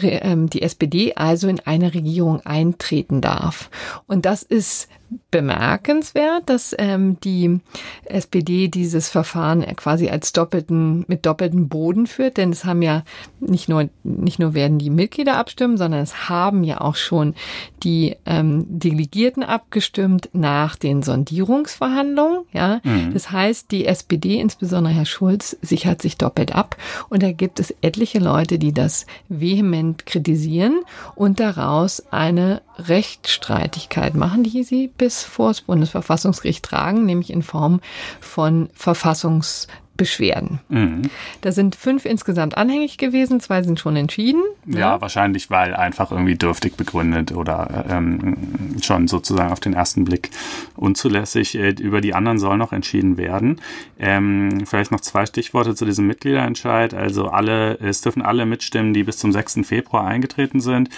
[0.00, 3.70] die SPD also in eine Regierung eintreten darf.
[4.06, 4.88] Und das ist
[5.30, 7.60] bemerkenswert, dass ähm, die
[8.04, 13.04] SPD dieses Verfahren quasi als doppelten, mit doppeltem Boden führt, denn es haben ja
[13.40, 17.34] nicht nur, nicht nur werden die Mitglieder abstimmen, sondern es haben ja auch schon
[17.82, 22.80] die ähm, Delegierten abgestimmt nach den Sondierungsverhandlungen, ja.
[22.84, 23.12] Mhm.
[23.12, 26.76] Das heißt, die SPD, insbesondere Herr Schulz, sichert sich doppelt ab
[27.08, 30.80] und da gibt es etliche Leute, die das vehement kritisieren
[31.14, 37.80] und daraus eine Rechtsstreitigkeit machen, die sie bis vor das Bundesverfassungsgericht tragen, nämlich in Form
[38.20, 40.60] von Verfassungs Beschwerden.
[40.68, 41.02] Mhm.
[41.40, 44.42] Da sind fünf insgesamt anhängig gewesen, zwei sind schon entschieden.
[44.66, 50.04] Ja, ja wahrscheinlich, weil einfach irgendwie dürftig begründet oder ähm, schon sozusagen auf den ersten
[50.04, 50.30] Blick
[50.76, 51.54] unzulässig.
[51.54, 53.60] Äh, über die anderen soll noch entschieden werden.
[53.98, 56.94] Ähm, vielleicht noch zwei Stichworte zu diesem Mitgliederentscheid.
[56.94, 59.60] Also alle, es dürfen alle mitstimmen, die bis zum 6.
[59.64, 60.88] Februar eingetreten sind.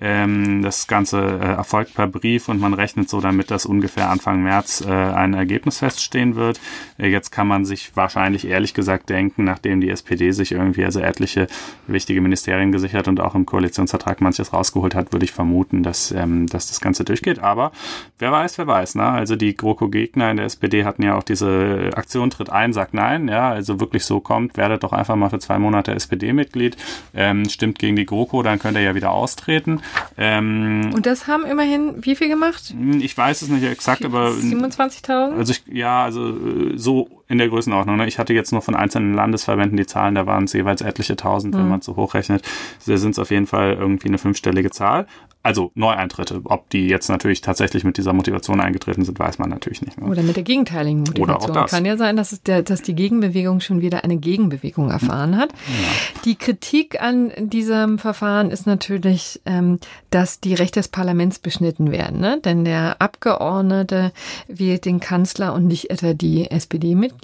[0.00, 4.42] Ähm, das Ganze äh, erfolgt per Brief und man rechnet so damit, dass ungefähr Anfang
[4.42, 6.60] März äh, ein Ergebnis feststehen wird.
[6.98, 10.84] Äh, jetzt kann man sich wahrscheinlich ich ehrlich gesagt denken, nachdem die SPD sich irgendwie
[10.84, 11.46] also etliche
[11.86, 16.46] wichtige Ministerien gesichert und auch im Koalitionsvertrag manches rausgeholt hat, würde ich vermuten, dass, ähm,
[16.46, 17.38] dass das Ganze durchgeht.
[17.38, 17.72] Aber
[18.18, 18.94] wer weiß, wer weiß.
[18.96, 19.04] Ne?
[19.04, 23.28] Also die GroKo-Gegner in der SPD hatten ja auch diese Aktion Tritt ein, sagt nein.
[23.28, 26.76] Ja, also wirklich so kommt, werdet doch einfach mal für zwei Monate SPD-Mitglied,
[27.14, 29.80] ähm, stimmt gegen die GroKo, dann könnt ihr ja wieder austreten.
[30.16, 32.74] Ähm, und das haben immerhin wie viel gemacht?
[33.00, 35.36] Ich weiß es nicht exakt, aber 27.000?
[35.36, 37.96] Also ich, ja, also äh, so in der Größenordnung.
[37.96, 38.06] Ne?
[38.06, 41.54] Ich hatte jetzt nur von einzelnen Landesverbänden die Zahlen, da waren es jeweils etliche tausend,
[41.54, 41.58] mhm.
[41.58, 42.42] wenn man es so hochrechnet.
[42.86, 45.06] Da sind es auf jeden Fall irgendwie eine fünfstellige Zahl.
[45.44, 46.40] Also Neueintritte.
[46.44, 50.00] Ob die jetzt natürlich tatsächlich mit dieser Motivation eingetreten sind, weiß man natürlich nicht.
[50.00, 50.08] Mehr.
[50.08, 51.36] Oder mit der gegenteiligen Motivation.
[51.36, 51.70] Oder auch das.
[51.70, 55.52] Kann ja sein, dass, der, dass die Gegenbewegung schon wieder eine Gegenbewegung erfahren hat.
[55.52, 56.22] Ja.
[56.24, 62.20] Die Kritik an diesem Verfahren ist natürlich, ähm, dass die Rechte des Parlaments beschnitten werden.
[62.20, 62.40] Ne?
[62.42, 64.12] Denn der Abgeordnete
[64.48, 67.14] wählt den Kanzler und nicht etwa die SPD-Mitglieder.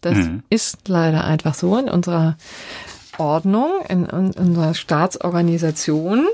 [0.00, 0.42] Das mhm.
[0.50, 2.36] ist leider einfach so in unserer
[3.18, 6.26] Ordnung, in, in unserer Staatsorganisation.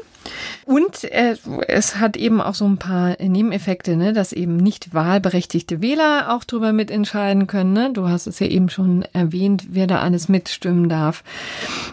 [0.65, 1.37] Und äh,
[1.69, 6.45] es hat eben auch so ein paar Nebeneffekte, ne, dass eben nicht wahlberechtigte Wähler auch
[6.45, 7.73] drüber mitentscheiden können.
[7.73, 7.91] Ne?
[7.93, 11.23] Du hast es ja eben schon erwähnt, wer da alles mitstimmen darf.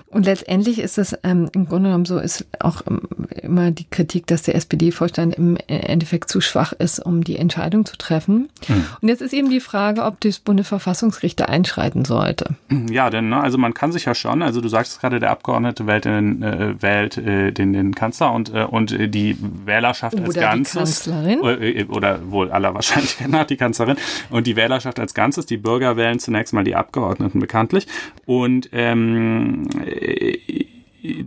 [0.08, 3.02] Und letztendlich ist es ähm, im Grunde genommen so, ist auch ähm,
[3.42, 7.98] immer die Kritik, dass der SPD-Vorstand im Endeffekt zu schwach ist, um die Entscheidung zu
[7.98, 8.50] treffen.
[8.68, 8.86] Mhm.
[9.02, 12.56] Und jetzt ist eben die Frage, ob das Bundesverfassungsgericht da einschreiten sollte.
[12.90, 15.88] Ja, denn ne, also man kann sich ja schon, also du sagst gerade, der Abgeordnete
[15.88, 20.26] wählt, den, äh, wählt äh, den, den Kanzler und äh, äh, und die Wählerschaft oder
[20.26, 21.04] als Ganzes.
[21.04, 21.40] Die Kanzlerin.
[21.42, 23.98] Oder, oder wohl aller Wahrscheinlichkeit nach die Kanzlerin.
[24.30, 27.88] Und die Wählerschaft als Ganzes, die Bürger wählen zunächst mal die Abgeordneten bekanntlich.
[28.26, 29.68] Und ähm,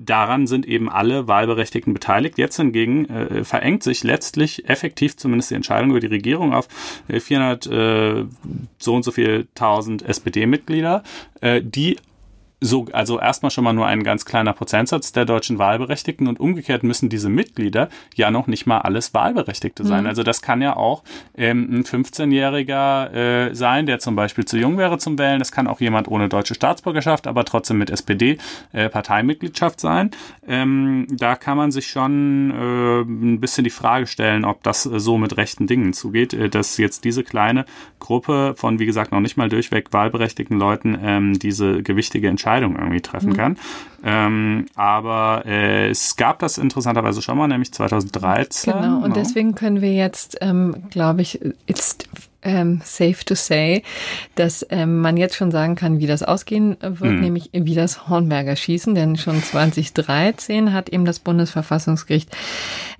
[0.05, 2.38] daran sind eben alle Wahlberechtigten beteiligt.
[2.38, 6.68] Jetzt hingegen äh, verengt sich letztlich effektiv zumindest die Entscheidung über die Regierung auf
[7.09, 8.24] 400 äh,
[8.78, 11.03] so und so viel tausend SPD-Mitglieder,
[11.40, 11.97] äh, die
[12.59, 16.84] so, also erstmal schon mal nur ein ganz kleiner Prozentsatz der deutschen Wahlberechtigten und umgekehrt
[16.84, 20.04] müssen diese Mitglieder ja noch nicht mal alles Wahlberechtigte sein.
[20.04, 20.09] Mhm.
[20.09, 21.04] Also das kann ja auch
[21.36, 25.38] ähm, ein 15-Jähriger äh, sein, der zum Beispiel zu jung wäre zum Wählen.
[25.38, 30.11] Das kann auch jemand ohne deutsche Staatsbürgerschaft, aber trotzdem mit SPD-Parteimitgliedschaft äh, sein.
[30.48, 35.18] Ähm, da kann man sich schon äh, ein bisschen die Frage stellen, ob das so
[35.18, 37.66] mit rechten Dingen zugeht, äh, dass jetzt diese kleine
[37.98, 42.76] Gruppe von, wie gesagt, noch nicht mal durchweg wahlberechtigten Leuten ähm, diese gewichtige Entscheidung Entscheidung
[42.76, 43.36] irgendwie treffen mhm.
[43.36, 43.59] kann.
[44.05, 48.72] Ähm, aber äh, es gab das interessanterweise schon mal, nämlich 2013.
[48.72, 49.14] Genau, und no.
[49.14, 51.99] deswegen können wir jetzt, ähm, glaube ich, it's
[52.47, 53.82] ähm, safe to say,
[54.36, 57.20] dass ähm, man jetzt schon sagen kann, wie das ausgehen wird, mhm.
[57.20, 62.30] nämlich wie das Hornberger Schießen, denn schon 2013 hat eben das Bundesverfassungsgericht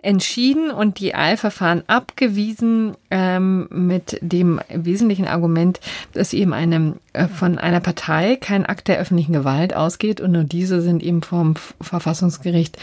[0.03, 5.81] entschieden und die Eilverfahren abgewiesen ähm, mit dem wesentlichen Argument,
[6.13, 10.45] dass eben eine, äh, von einer Partei kein Akt der öffentlichen Gewalt ausgeht und nur
[10.45, 12.79] diese sind eben vom Verfassungsgericht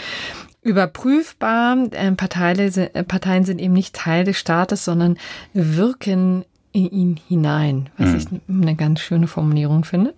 [0.64, 1.78] überprüfbar.
[1.92, 5.18] Ähm, äh, Parteien sind eben nicht Teil des Staates, sondern
[5.54, 8.18] wirken in ihn hinein, was mhm.
[8.18, 10.14] ich eine ganz schöne Formulierung finde.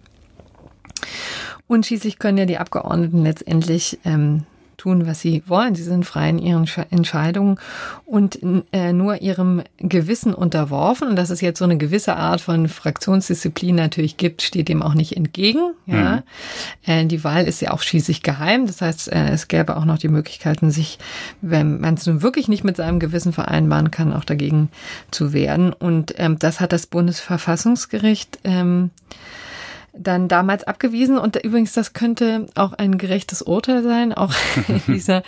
[1.67, 4.43] Und schließlich können ja die Abgeordneten letztendlich ähm,
[4.77, 5.75] tun, was sie wollen.
[5.75, 7.59] Sie sind frei in ihren Entscheidungen
[8.05, 8.39] und
[8.71, 11.09] äh, nur ihrem Gewissen unterworfen.
[11.09, 14.93] Und dass es jetzt so eine gewisse Art von Fraktionsdisziplin natürlich gibt, steht dem auch
[14.93, 15.73] nicht entgegen.
[15.85, 15.95] Ja.
[15.95, 16.23] Mhm.
[16.85, 18.67] Äh, die Wahl ist ja auch schließlich geheim.
[18.67, 20.99] Das heißt, äh, es gäbe auch noch die Möglichkeiten, sich,
[21.41, 24.69] wenn man es nun wirklich nicht mit seinem Gewissen vereinbaren kann, auch dagegen
[25.11, 25.73] zu wehren.
[25.73, 28.91] Und ähm, das hat das Bundesverfassungsgericht ähm,
[29.97, 31.17] dann damals abgewiesen.
[31.17, 34.33] Und übrigens, das könnte auch ein gerechtes Urteil sein, auch
[34.67, 35.23] in dieser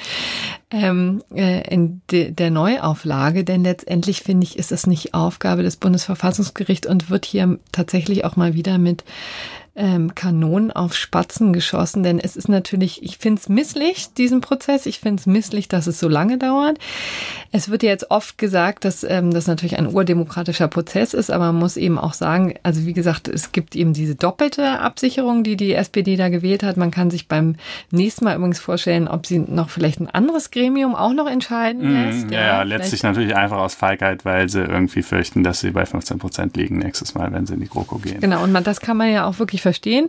[0.71, 5.77] ähm, äh, in de, der Neuauflage, denn letztendlich finde ich, ist es nicht Aufgabe des
[5.77, 9.03] Bundesverfassungsgerichts und wird hier tatsächlich auch mal wieder mit
[9.77, 14.85] ähm, Kanonen auf Spatzen geschossen, denn es ist natürlich, ich finde es misslich, diesen Prozess.
[14.85, 16.79] Ich finde es misslich, dass es so lange dauert.
[17.51, 21.47] Es wird ja jetzt oft gesagt, dass ähm, das natürlich ein urdemokratischer Prozess ist, aber
[21.47, 25.55] man muss eben auch sagen, also wie gesagt, es gibt eben diese doppelte Absicherung, die
[25.55, 26.77] die SPD da gewählt hat.
[26.77, 27.55] Man kann sich beim
[27.91, 31.93] nächsten Mal übrigens vorstellen, ob sie noch vielleicht ein anderes Gremium auch noch entscheiden mhm,
[31.93, 32.27] lässt.
[32.27, 35.85] Mm, ja, ja, letztlich natürlich einfach aus Feigheit, weil sie irgendwie fürchten, dass sie bei
[35.85, 38.19] 15 Prozent liegen nächstes Mal, wenn sie in die GroKo gehen.
[38.19, 40.07] Genau, und man, das kann man ja auch wirklich verstehen.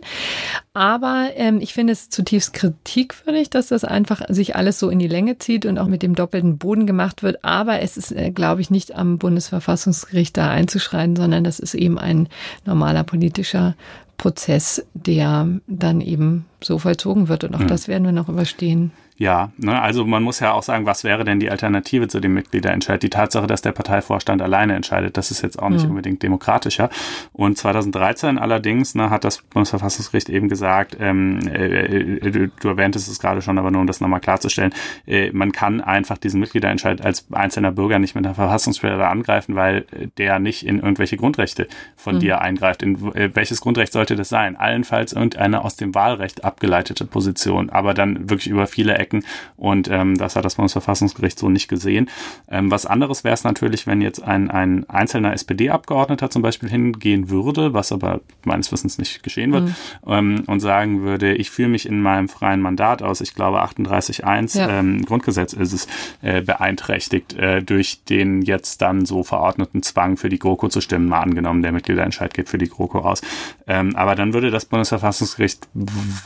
[0.73, 5.09] Aber ähm, ich finde es zutiefst kritikwürdig, dass das einfach sich alles so in die
[5.09, 7.43] Länge zieht und auch mit dem doppelten Boden gemacht wird.
[7.43, 11.99] Aber es ist, äh, glaube ich, nicht am Bundesverfassungsgericht da einzuschreiten, sondern das ist eben
[11.99, 12.29] ein
[12.65, 13.75] normaler politischer
[14.15, 17.43] Prozess, der dann eben so vollzogen wird.
[17.43, 17.67] Und auch mhm.
[17.67, 18.91] das werden wir noch überstehen.
[19.19, 22.33] Ja, ne, also man muss ja auch sagen, was wäre denn die Alternative zu dem
[22.33, 23.03] Mitgliederentscheid?
[23.03, 25.89] Die Tatsache, dass der Parteivorstand alleine entscheidet, das ist jetzt auch nicht mhm.
[25.89, 26.89] unbedingt demokratischer.
[27.33, 33.19] Und 2013 allerdings ne, hat das Bundesverfassungsgericht eben gesagt, ähm, äh, äh, du erwähntest es
[33.19, 34.73] gerade schon, aber nur um das nochmal klarzustellen,
[35.05, 39.85] äh, man kann einfach diesen Mitgliederentscheid als einzelner Bürger nicht mit einer Verfassungsbeschwerde angreifen, weil
[40.17, 41.67] der nicht in irgendwelche Grundrechte
[41.97, 42.19] von mhm.
[42.21, 42.83] dir eingreift.
[42.83, 44.55] In äh, welches Grundrecht sollte das sein?
[44.55, 49.25] Allenfalls irgendeine aus dem Wahlrecht abgeleitete Position, aber dann wirklich über viele Ecken Ecken.
[49.57, 52.09] Und ähm, das hat das Bundesverfassungsgericht so nicht gesehen.
[52.49, 57.29] Ähm, was anderes wäre es natürlich, wenn jetzt ein, ein einzelner SPD-Abgeordneter zum Beispiel hingehen
[57.29, 59.75] würde, was aber meines Wissens nicht geschehen wird, mhm.
[60.07, 64.57] ähm, und sagen würde, ich fühle mich in meinem freien Mandat aus, ich glaube 38.1
[64.57, 64.69] ja.
[64.69, 65.87] ähm, Grundgesetz ist es,
[66.21, 71.07] äh, beeinträchtigt äh, durch den jetzt dann so verordneten Zwang für die GroKo zu stimmen,
[71.07, 73.21] mal angenommen, der Mitgliederentscheid geht für die GroKo aus.
[73.67, 75.67] Ähm, aber dann würde das Bundesverfassungsgericht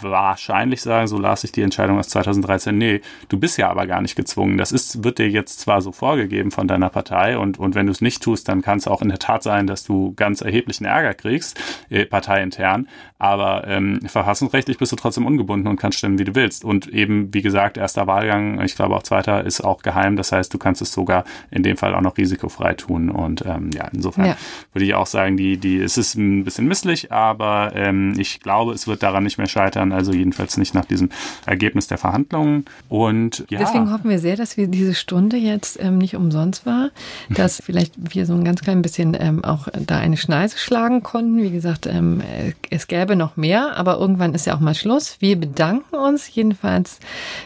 [0.02, 4.02] wahrscheinlich sagen, so las ich die Entscheidung aus 2013 nee, du bist ja aber gar
[4.02, 4.58] nicht gezwungen.
[4.58, 7.92] Das ist, wird dir jetzt zwar so vorgegeben von deiner Partei und, und wenn du
[7.92, 10.86] es nicht tust, dann kann es auch in der Tat sein, dass du ganz erheblichen
[10.86, 11.60] Ärger kriegst,
[11.90, 12.88] äh, parteiintern,
[13.24, 16.66] aber ähm, verfassungsrechtlich bist du trotzdem ungebunden und kannst stimmen, wie du willst.
[16.66, 20.18] Und eben, wie gesagt, erster Wahlgang, ich glaube auch zweiter, ist auch geheim.
[20.18, 23.10] Das heißt, du kannst es sogar in dem Fall auch noch risikofrei tun.
[23.10, 24.38] Und ähm, ja, insofern ja.
[24.74, 28.74] würde ich auch sagen, die, die, es ist ein bisschen misslich, aber ähm, ich glaube,
[28.74, 29.94] es wird daran nicht mehr scheitern.
[29.94, 31.08] Also jedenfalls nicht nach diesem
[31.46, 32.63] Ergebnis der Verhandlungen.
[32.64, 32.76] Machen.
[32.90, 33.60] Und ja.
[33.60, 36.92] Deswegen hoffen wir sehr, dass wir diese Stunde jetzt ähm, nicht umsonst war,
[37.30, 41.42] dass vielleicht wir so ein ganz klein bisschen ähm, auch da eine Schneise schlagen konnten.
[41.42, 42.22] Wie gesagt, ähm,
[42.70, 45.18] es gäbe noch mehr, aber irgendwann ist ja auch mal Schluss.
[45.20, 47.00] Wir bedanken uns jedenfalls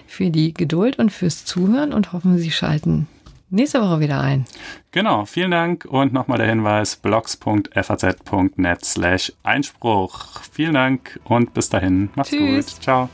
[0.05, 3.07] für die Geduld und fürs Zuhören und hoffen, Sie schalten
[3.49, 4.45] nächste Woche wieder ein.
[4.91, 10.41] Genau, vielen Dank und nochmal der Hinweis blogs.faz.net slash Einspruch.
[10.51, 12.09] Vielen Dank und bis dahin.
[12.15, 12.74] Macht's Tschüss.
[12.74, 12.84] gut.
[12.84, 13.09] Ciao.